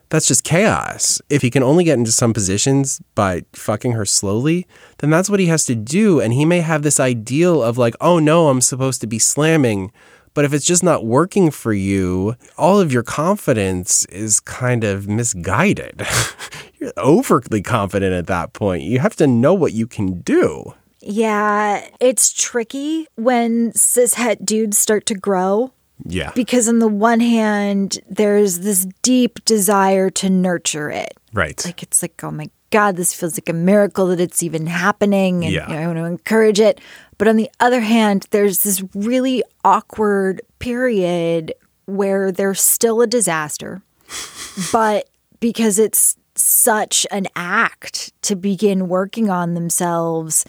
that's 0.10 0.28
just 0.28 0.44
chaos. 0.44 1.22
If 1.30 1.42
he 1.42 1.50
can 1.50 1.64
only 1.64 1.84
get 1.84 1.98
into 1.98 2.12
some 2.12 2.34
positions 2.34 3.02
by 3.16 3.44
fucking 3.54 3.94
her 3.94 4.06
slowly, 4.06 4.68
then 5.00 5.10
that's 5.10 5.30
what 5.30 5.40
he 5.40 5.48
has 5.48 5.66
to 5.66 5.76
do. 5.76 6.20
And 6.20 6.34
he 6.34 6.46
may 6.46 6.62
have 6.62 6.84
this 6.84 7.00
ideal 7.00 7.64
of 7.64 7.78
like, 7.78 7.96
oh 8.02 8.20
no, 8.20 8.50
I'm 8.50 8.62
supposed 8.62 9.02
to 9.02 9.08
be 9.08 9.20
slamming, 9.20 9.92
But 10.34 10.46
if 10.46 10.54
it's 10.54 10.66
just 10.66 10.84
not 10.84 11.06
working 11.06 11.52
for 11.52 11.74
you, 11.74 12.36
all 12.58 12.80
of 12.80 12.92
your 12.94 13.04
confidence 13.04 14.06
is 14.06 14.40
kind 14.40 14.84
of 14.84 15.08
misguided. 15.08 16.02
You're 16.80 16.94
overly 16.98 17.62
confident 17.62 18.14
at 18.14 18.28
that 18.28 18.54
point. 18.54 18.84
You 18.84 19.00
have 19.00 19.16
to 19.18 19.28
know 19.28 19.54
what 19.54 19.74
you 19.74 19.86
can 19.88 20.22
do. 20.22 20.74
Yeah, 21.02 21.86
it's 22.00 22.32
tricky 22.34 23.08
when 23.16 23.72
cishet 23.72 24.46
dudes 24.46 24.78
start 24.78 25.06
to 25.08 25.16
grow 25.16 25.72
Yeah. 26.06 26.32
because, 26.36 26.68
on 26.70 26.80
the 26.80 26.88
one 26.88 27.20
hand, 27.22 28.00
there's 28.10 28.60
this 28.60 28.86
deep 29.02 29.44
desire 29.46 30.10
to 30.12 30.30
nurture 30.30 30.90
it. 30.90 31.14
right. 31.34 31.64
Like, 31.66 31.84
it's 31.84 32.02
like, 32.02 32.22
oh 32.24 32.32
my 32.32 32.50
God, 32.72 32.96
this 32.96 33.14
feels 33.14 33.36
like 33.36 33.50
a 33.50 33.54
miracle 33.54 34.08
that 34.08 34.20
it's 34.20 34.44
even 34.44 34.68
happening. 34.68 35.44
And 35.44 35.54
Yeah. 35.54 35.68
you 35.68 35.76
know, 35.76 35.82
I 35.82 35.86
want 35.88 35.98
to 35.98 36.06
encourage 36.06 36.60
it. 36.60 36.80
But 37.18 37.28
on 37.28 37.36
the 37.36 37.50
other 37.60 37.82
hand, 37.82 38.28
there's 38.32 38.60
this 38.64 38.84
really 38.94 39.44
awkward 39.64 40.42
period 40.60 41.54
where 41.86 42.32
there's 42.32 42.62
still 42.62 43.02
a 43.02 43.08
disaster. 43.08 43.82
but 44.72 45.10
because 45.40 45.80
it's 45.80 46.16
such 46.36 47.06
an 47.12 47.28
act 47.36 48.14
to 48.24 48.36
begin 48.36 48.88
working 48.88 49.30
on 49.30 49.54
themselves 49.56 50.46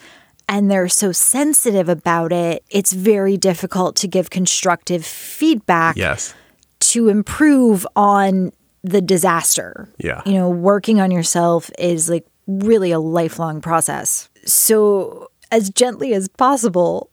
and 0.47 0.69
they're 0.69 0.89
so 0.89 1.11
sensitive 1.11 1.89
about 1.89 2.31
it, 2.31 2.63
it's 2.69 2.93
very 2.93 3.37
difficult 3.37 3.95
to 3.97 4.07
give 4.07 4.29
constructive 4.29 5.05
feedback 5.05 5.95
yes. 5.97 6.33
to 6.79 7.09
improve 7.09 7.87
on 7.95 8.51
the 8.83 9.01
disaster. 9.01 9.89
Yeah. 9.97 10.21
You 10.25 10.33
know, 10.33 10.49
working 10.49 10.99
on 10.99 11.11
yourself 11.11 11.69
is 11.77 12.09
like 12.09 12.25
really 12.47 12.91
a 12.91 12.99
lifelong 12.99 13.61
process. 13.61 14.29
So, 14.45 15.29
as 15.51 15.69
gently 15.69 16.13
as 16.13 16.27
possible, 16.29 17.09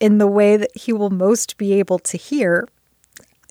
in 0.00 0.18
the 0.18 0.26
way 0.26 0.56
that 0.56 0.70
he 0.74 0.92
will 0.92 1.10
most 1.10 1.56
be 1.58 1.74
able 1.74 1.98
to 2.00 2.16
hear, 2.16 2.66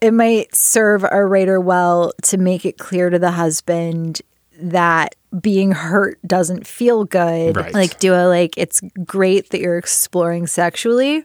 it 0.01 0.13
might 0.13 0.53
serve 0.55 1.03
our 1.03 1.27
writer 1.27 1.59
well 1.59 2.11
to 2.23 2.37
make 2.37 2.65
it 2.65 2.77
clear 2.77 3.09
to 3.09 3.19
the 3.19 3.31
husband 3.31 4.21
that 4.59 5.15
being 5.39 5.71
hurt 5.71 6.19
doesn't 6.27 6.67
feel 6.67 7.05
good. 7.05 7.55
Right. 7.55 7.73
Like, 7.73 7.99
do 7.99 8.13
a 8.13 8.27
like, 8.27 8.57
it's 8.57 8.81
great 9.05 9.51
that 9.51 9.61
you're 9.61 9.77
exploring 9.77 10.47
sexually. 10.47 11.23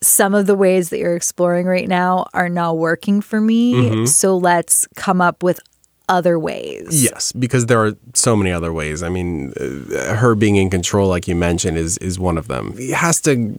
Some 0.00 0.34
of 0.34 0.46
the 0.46 0.54
ways 0.54 0.90
that 0.90 0.98
you're 0.98 1.16
exploring 1.16 1.66
right 1.66 1.88
now 1.88 2.26
are 2.32 2.48
not 2.48 2.78
working 2.78 3.20
for 3.20 3.40
me. 3.40 3.74
Mm-hmm. 3.74 4.04
So 4.06 4.36
let's 4.36 4.86
come 4.94 5.20
up 5.20 5.42
with 5.42 5.60
other 6.08 6.38
ways. 6.38 7.02
Yes, 7.02 7.32
because 7.32 7.66
there 7.66 7.84
are 7.84 7.92
so 8.14 8.34
many 8.34 8.50
other 8.50 8.72
ways. 8.72 9.02
I 9.02 9.08
mean, 9.08 9.52
uh, 9.60 10.14
her 10.16 10.34
being 10.34 10.56
in 10.56 10.70
control, 10.70 11.08
like 11.08 11.28
you 11.28 11.34
mentioned, 11.34 11.76
is 11.76 11.98
is 11.98 12.18
one 12.18 12.38
of 12.38 12.48
them. 12.48 12.76
He 12.76 12.90
has 12.90 13.20
to 13.22 13.54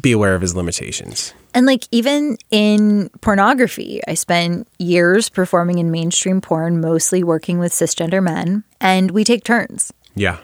be 0.00 0.12
aware 0.12 0.34
of 0.34 0.42
his 0.42 0.56
limitations. 0.56 1.32
And 1.52 1.66
like 1.66 1.86
even 1.92 2.36
in 2.50 3.10
pornography, 3.20 4.00
I 4.08 4.14
spent 4.14 4.66
years 4.78 5.28
performing 5.28 5.78
in 5.78 5.90
mainstream 5.90 6.40
porn, 6.40 6.80
mostly 6.80 7.22
working 7.22 7.58
with 7.58 7.72
cisgender 7.72 8.22
men, 8.22 8.64
and 8.80 9.12
we 9.12 9.22
take 9.22 9.44
turns. 9.44 9.92
Yeah. 10.14 10.38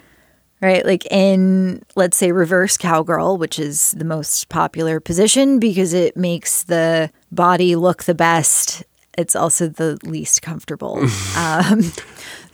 Right? 0.61 0.85
Like 0.85 1.07
in, 1.11 1.83
let's 1.97 2.17
say, 2.17 2.33
reverse 2.33 2.77
cowgirl, 2.77 3.39
which 3.39 3.59
is 3.59 3.93
the 3.93 4.05
most 4.05 4.49
popular 4.51 5.01
position 5.01 5.59
because 5.59 5.95
it 5.95 6.17
makes 6.17 6.65
the 6.65 7.11
body 7.33 7.77
look 7.77 8.05
the 8.05 8.15
best. 8.15 8.85
It's 9.17 9.35
also 9.35 9.69
the 9.69 9.99
least 10.05 10.43
comfortable. 10.43 10.99
um, 11.37 11.83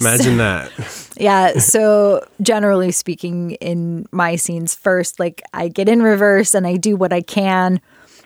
Imagine 0.00 0.36
that. 0.38 0.70
yeah. 1.16 1.58
So, 1.58 2.26
generally 2.40 2.92
speaking, 2.92 3.52
in 3.52 4.06
my 4.12 4.36
scenes, 4.36 4.74
first, 4.74 5.18
like 5.18 5.42
I 5.52 5.68
get 5.68 5.88
in 5.88 6.02
reverse 6.02 6.54
and 6.54 6.66
I 6.66 6.76
do 6.76 6.96
what 6.96 7.12
I 7.12 7.22
can 7.22 7.80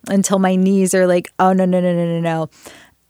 until 0.08 0.38
my 0.38 0.56
knees 0.56 0.94
are 0.94 1.06
like, 1.06 1.32
oh, 1.38 1.52
no, 1.52 1.64
no, 1.64 1.80
no, 1.80 1.94
no, 1.94 2.06
no, 2.06 2.20
no. 2.20 2.50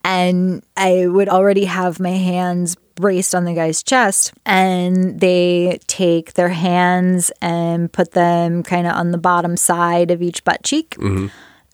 And 0.04 0.64
I 0.76 1.06
would 1.06 1.28
already 1.28 1.64
have 1.64 2.00
my 2.00 2.10
hands 2.10 2.76
braced 2.94 3.34
on 3.34 3.44
the 3.44 3.54
guy's 3.54 3.82
chest, 3.82 4.32
and 4.44 5.20
they 5.20 5.78
take 5.86 6.34
their 6.34 6.48
hands 6.50 7.32
and 7.40 7.92
put 7.92 8.12
them 8.12 8.62
kind 8.62 8.86
of 8.86 8.94
on 8.94 9.10
the 9.10 9.18
bottom 9.18 9.56
side 9.56 10.10
of 10.10 10.22
each 10.22 10.44
butt 10.44 10.62
cheek, 10.62 10.90
mm-hmm. 10.98 11.26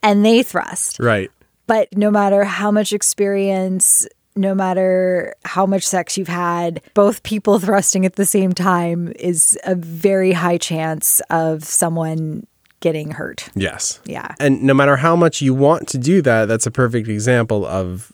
and 0.03 0.25
they 0.25 0.43
thrust. 0.43 0.99
Right. 0.99 1.31
But 1.67 1.97
no 1.97 2.11
matter 2.11 2.45
how 2.45 2.71
much 2.71 2.93
experience, 2.93 4.07
no 4.37 4.55
matter 4.55 5.35
how 5.45 5.67
much 5.67 5.87
sex 5.87 6.17
you've 6.17 6.29
had, 6.29 6.81
both 6.95 7.23
people 7.23 7.59
thrusting 7.61 8.07
at 8.07 8.17
the 8.17 8.27
same 8.27 8.53
time 8.53 9.13
is 9.19 9.59
a 9.65 9.75
very 9.75 10.33
high 10.33 10.59
chance 10.59 11.21
of 11.31 11.65
someone 11.65 12.47
getting 12.81 13.11
hurt. 13.11 13.49
Yes. 13.55 14.01
Yeah. 14.05 14.35
And 14.39 14.63
no 14.63 14.75
matter 14.75 14.97
how 14.97 15.17
much 15.17 15.41
you 15.41 15.55
want 15.55 15.89
to 15.89 15.99
do 15.99 16.23
that, 16.23 16.47
that's 16.47 16.67
a 16.67 16.71
perfect 16.71 17.09
example 17.09 17.65
of, 17.67 18.13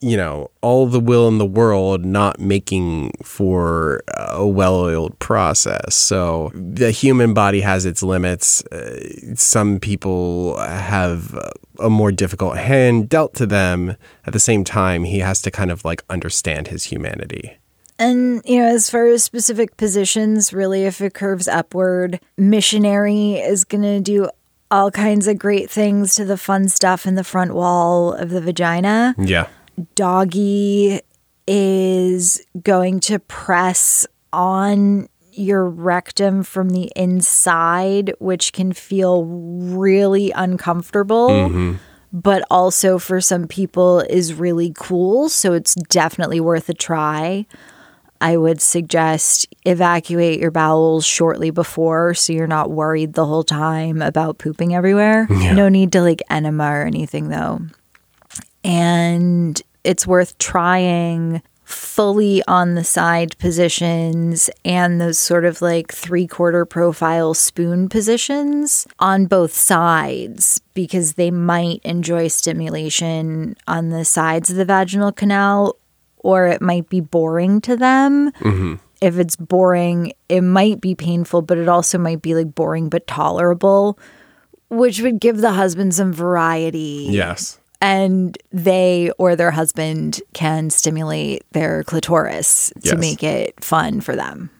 you 0.00 0.16
know, 0.16 0.50
all 0.60 0.86
the 0.86 1.00
will 1.00 1.26
in 1.28 1.38
the 1.38 1.46
world 1.46 2.04
not 2.04 2.38
making 2.38 3.12
for 3.22 4.02
a 4.08 4.46
well 4.46 4.76
oiled 4.76 5.18
process. 5.18 5.94
So 5.96 6.52
the 6.54 6.90
human 6.90 7.34
body 7.34 7.60
has 7.60 7.84
its 7.84 8.02
limits. 8.02 8.64
Uh, 8.66 9.34
some 9.34 9.80
people 9.80 10.58
have 10.58 11.36
a 11.78 11.90
more 11.90 12.12
difficult 12.12 12.56
hand 12.56 13.08
dealt 13.08 13.34
to 13.34 13.46
them. 13.46 13.96
At 14.26 14.32
the 14.32 14.40
same 14.40 14.64
time, 14.64 15.04
he 15.04 15.18
has 15.18 15.42
to 15.42 15.50
kind 15.50 15.70
of 15.70 15.84
like 15.84 16.02
understand 16.08 16.68
his 16.68 16.84
humanity. 16.84 17.58
And, 18.00 18.42
you 18.44 18.60
know, 18.60 18.66
as 18.66 18.88
far 18.88 19.06
as 19.06 19.24
specific 19.24 19.76
positions, 19.76 20.52
really, 20.52 20.84
if 20.84 21.00
it 21.00 21.14
curves 21.14 21.48
upward, 21.48 22.20
missionary 22.36 23.34
is 23.34 23.64
going 23.64 23.82
to 23.82 23.98
do 23.98 24.28
all 24.70 24.90
kinds 24.90 25.26
of 25.26 25.38
great 25.38 25.68
things 25.68 26.14
to 26.14 26.24
the 26.24 26.36
fun 26.36 26.68
stuff 26.68 27.06
in 27.06 27.16
the 27.16 27.24
front 27.24 27.54
wall 27.54 28.12
of 28.12 28.30
the 28.30 28.40
vagina. 28.40 29.16
Yeah. 29.18 29.48
Doggy 29.94 31.00
is 31.46 32.44
going 32.62 33.00
to 33.00 33.18
press 33.18 34.06
on 34.32 35.08
your 35.32 35.68
rectum 35.68 36.42
from 36.42 36.70
the 36.70 36.90
inside, 36.96 38.12
which 38.18 38.52
can 38.52 38.72
feel 38.72 39.24
really 39.24 40.30
uncomfortable. 40.32 41.28
Mm-hmm. 41.28 41.76
But 42.12 42.42
also 42.50 42.98
for 42.98 43.20
some 43.20 43.46
people 43.46 44.00
is 44.00 44.34
really 44.34 44.72
cool. 44.76 45.28
So 45.28 45.52
it's 45.52 45.74
definitely 45.74 46.40
worth 46.40 46.68
a 46.68 46.74
try. 46.74 47.46
I 48.20 48.36
would 48.36 48.60
suggest 48.60 49.46
evacuate 49.64 50.40
your 50.40 50.50
bowels 50.50 51.04
shortly 51.04 51.50
before 51.50 52.14
so 52.14 52.32
you're 52.32 52.46
not 52.46 52.70
worried 52.70 53.12
the 53.12 53.26
whole 53.26 53.44
time 53.44 54.02
about 54.02 54.38
pooping 54.38 54.74
everywhere. 54.74 55.28
No 55.28 55.68
need 55.68 55.92
to 55.92 56.00
like 56.00 56.22
enema 56.30 56.64
or 56.64 56.82
anything 56.82 57.28
though 57.28 57.60
and 58.64 59.62
it's 59.84 60.06
worth 60.06 60.36
trying 60.38 61.42
fully 61.68 62.42
on 62.48 62.76
the 62.76 62.84
side 62.84 63.36
positions 63.38 64.48
and 64.64 64.98
those 65.00 65.18
sort 65.18 65.44
of 65.44 65.60
like 65.60 65.92
three 65.92 66.26
quarter 66.26 66.64
profile 66.64 67.34
spoon 67.34 67.90
positions 67.90 68.86
on 68.98 69.26
both 69.26 69.52
sides 69.52 70.62
because 70.72 71.14
they 71.14 71.30
might 71.30 71.78
enjoy 71.84 72.26
stimulation 72.26 73.54
on 73.66 73.90
the 73.90 74.02
sides 74.02 74.48
of 74.48 74.56
the 74.56 74.64
vaginal 74.64 75.12
canal 75.12 75.76
or 76.16 76.46
it 76.46 76.62
might 76.62 76.88
be 76.88 77.00
boring 77.00 77.60
to 77.60 77.76
them. 77.76 78.32
Mm-hmm. 78.32 78.74
If 79.02 79.18
it's 79.18 79.36
boring, 79.36 80.12
it 80.30 80.40
might 80.40 80.80
be 80.80 80.94
painful, 80.94 81.42
but 81.42 81.58
it 81.58 81.68
also 81.68 81.98
might 81.98 82.22
be 82.22 82.34
like 82.34 82.54
boring 82.54 82.88
but 82.88 83.06
tolerable, 83.06 83.98
which 84.70 85.02
would 85.02 85.20
give 85.20 85.38
the 85.42 85.52
husband 85.52 85.94
some 85.94 86.14
variety 86.14 87.08
Yes. 87.10 87.57
And 87.80 88.36
they 88.52 89.10
or 89.18 89.36
their 89.36 89.50
husband 89.52 90.20
can 90.32 90.70
stimulate 90.70 91.44
their 91.52 91.84
clitoris 91.84 92.72
to 92.82 92.90
Yes. 92.90 92.98
make 92.98 93.22
it 93.22 93.62
fun 93.62 94.00
for 94.00 94.16
them. 94.16 94.50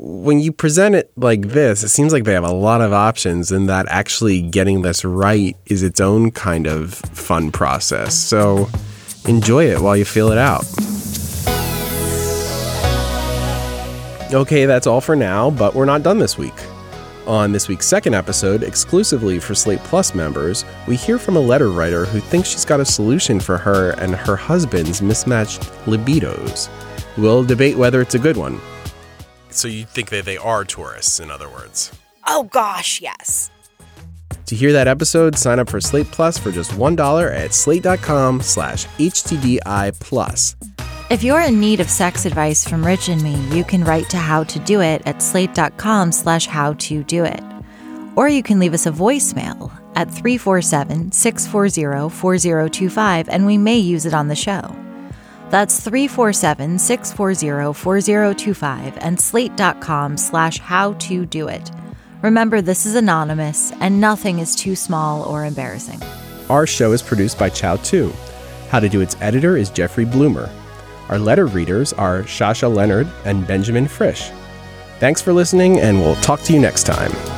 when 0.00 0.38
you 0.38 0.52
present 0.52 0.94
it 0.94 1.10
like 1.16 1.48
this, 1.48 1.82
it 1.82 1.88
seems 1.88 2.12
like 2.12 2.22
they 2.22 2.32
have 2.32 2.44
a 2.44 2.52
lot 2.52 2.80
of 2.80 2.92
options, 2.92 3.50
and 3.50 3.68
that 3.68 3.84
actually 3.88 4.40
getting 4.40 4.82
this 4.82 5.04
right 5.04 5.56
is 5.66 5.82
its 5.82 6.00
own 6.00 6.30
kind 6.30 6.68
of 6.68 6.94
fun 6.94 7.50
process. 7.50 8.14
So 8.14 8.68
enjoy 9.26 9.64
it 9.66 9.80
while 9.80 9.96
you 9.96 10.04
feel 10.04 10.30
it 10.30 10.38
out. 10.38 10.64
Okay, 14.32 14.66
that's 14.66 14.86
all 14.86 15.00
for 15.00 15.16
now, 15.16 15.50
but 15.50 15.74
we're 15.74 15.84
not 15.86 16.04
done 16.04 16.18
this 16.18 16.38
week. 16.38 16.54
On 17.28 17.52
this 17.52 17.68
week's 17.68 17.86
second 17.86 18.14
episode, 18.14 18.62
exclusively 18.62 19.38
for 19.38 19.54
Slate 19.54 19.80
Plus 19.80 20.14
members, 20.14 20.64
we 20.86 20.96
hear 20.96 21.18
from 21.18 21.36
a 21.36 21.40
letter 21.40 21.70
writer 21.70 22.06
who 22.06 22.20
thinks 22.20 22.48
she's 22.48 22.64
got 22.64 22.80
a 22.80 22.86
solution 22.86 23.38
for 23.38 23.58
her 23.58 23.90
and 24.00 24.14
her 24.14 24.34
husband's 24.34 25.02
mismatched 25.02 25.60
libidos. 25.84 26.70
We'll 27.18 27.44
debate 27.44 27.76
whether 27.76 28.00
it's 28.00 28.14
a 28.14 28.18
good 28.18 28.38
one. 28.38 28.58
So 29.50 29.68
you 29.68 29.84
think 29.84 30.08
that 30.08 30.24
they 30.24 30.38
are 30.38 30.64
tourists, 30.64 31.20
in 31.20 31.30
other 31.30 31.50
words. 31.50 31.92
Oh 32.26 32.44
gosh, 32.44 33.02
yes. 33.02 33.50
To 34.46 34.56
hear 34.56 34.72
that 34.72 34.88
episode, 34.88 35.36
sign 35.36 35.58
up 35.58 35.68
for 35.68 35.82
Slate 35.82 36.10
Plus 36.10 36.38
for 36.38 36.50
just 36.50 36.70
$1 36.70 37.30
at 37.36 37.52
slate.com 37.52 38.40
slash 38.40 38.86
HTDI 38.96 40.00
plus. 40.00 40.56
If 41.10 41.22
you're 41.22 41.40
in 41.40 41.58
need 41.58 41.80
of 41.80 41.88
sex 41.88 42.26
advice 42.26 42.68
from 42.68 42.84
Rich 42.84 43.08
and 43.08 43.22
me, 43.22 43.34
you 43.56 43.64
can 43.64 43.82
write 43.82 44.10
to 44.10 44.18
how 44.18 44.44
to 44.44 44.58
do 44.58 44.82
it 44.82 45.00
at 45.06 45.22
slate.com 45.22 46.12
slash 46.12 46.46
how 46.46 46.74
to 46.74 47.02
do 47.02 47.24
it. 47.24 47.40
Or 48.14 48.28
you 48.28 48.42
can 48.42 48.58
leave 48.58 48.74
us 48.74 48.84
a 48.84 48.90
voicemail 48.92 49.72
at 49.96 50.10
347 50.10 51.10
640 51.10 52.14
4025 52.14 53.28
and 53.30 53.46
we 53.46 53.56
may 53.56 53.78
use 53.78 54.04
it 54.04 54.12
on 54.12 54.28
the 54.28 54.36
show. 54.36 54.60
That's 55.48 55.80
347 55.80 56.78
640 56.78 57.72
4025 57.72 58.98
and 58.98 59.18
slate.com 59.18 60.18
slash 60.18 60.58
how 60.58 60.92
to 60.92 61.24
do 61.24 61.48
it. 61.48 61.70
Remember, 62.20 62.60
this 62.60 62.84
is 62.84 62.96
anonymous 62.96 63.72
and 63.80 63.98
nothing 63.98 64.40
is 64.40 64.54
too 64.54 64.76
small 64.76 65.22
or 65.22 65.46
embarrassing. 65.46 66.02
Our 66.50 66.66
show 66.66 66.92
is 66.92 67.00
produced 67.00 67.38
by 67.38 67.48
Chau 67.48 67.76
Tu. 67.76 68.12
How 68.68 68.78
to 68.78 68.90
Do 68.90 69.00
It's 69.00 69.16
editor 69.22 69.56
is 69.56 69.70
Jeffrey 69.70 70.04
Bloomer. 70.04 70.50
Our 71.08 71.18
letter 71.18 71.46
readers 71.46 71.92
are 71.92 72.22
Shasha 72.22 72.72
Leonard 72.72 73.08
and 73.24 73.46
Benjamin 73.46 73.88
Frisch. 73.88 74.30
Thanks 74.98 75.22
for 75.22 75.32
listening, 75.32 75.80
and 75.80 76.00
we'll 76.00 76.16
talk 76.16 76.40
to 76.42 76.52
you 76.52 76.60
next 76.60 76.84
time. 76.84 77.37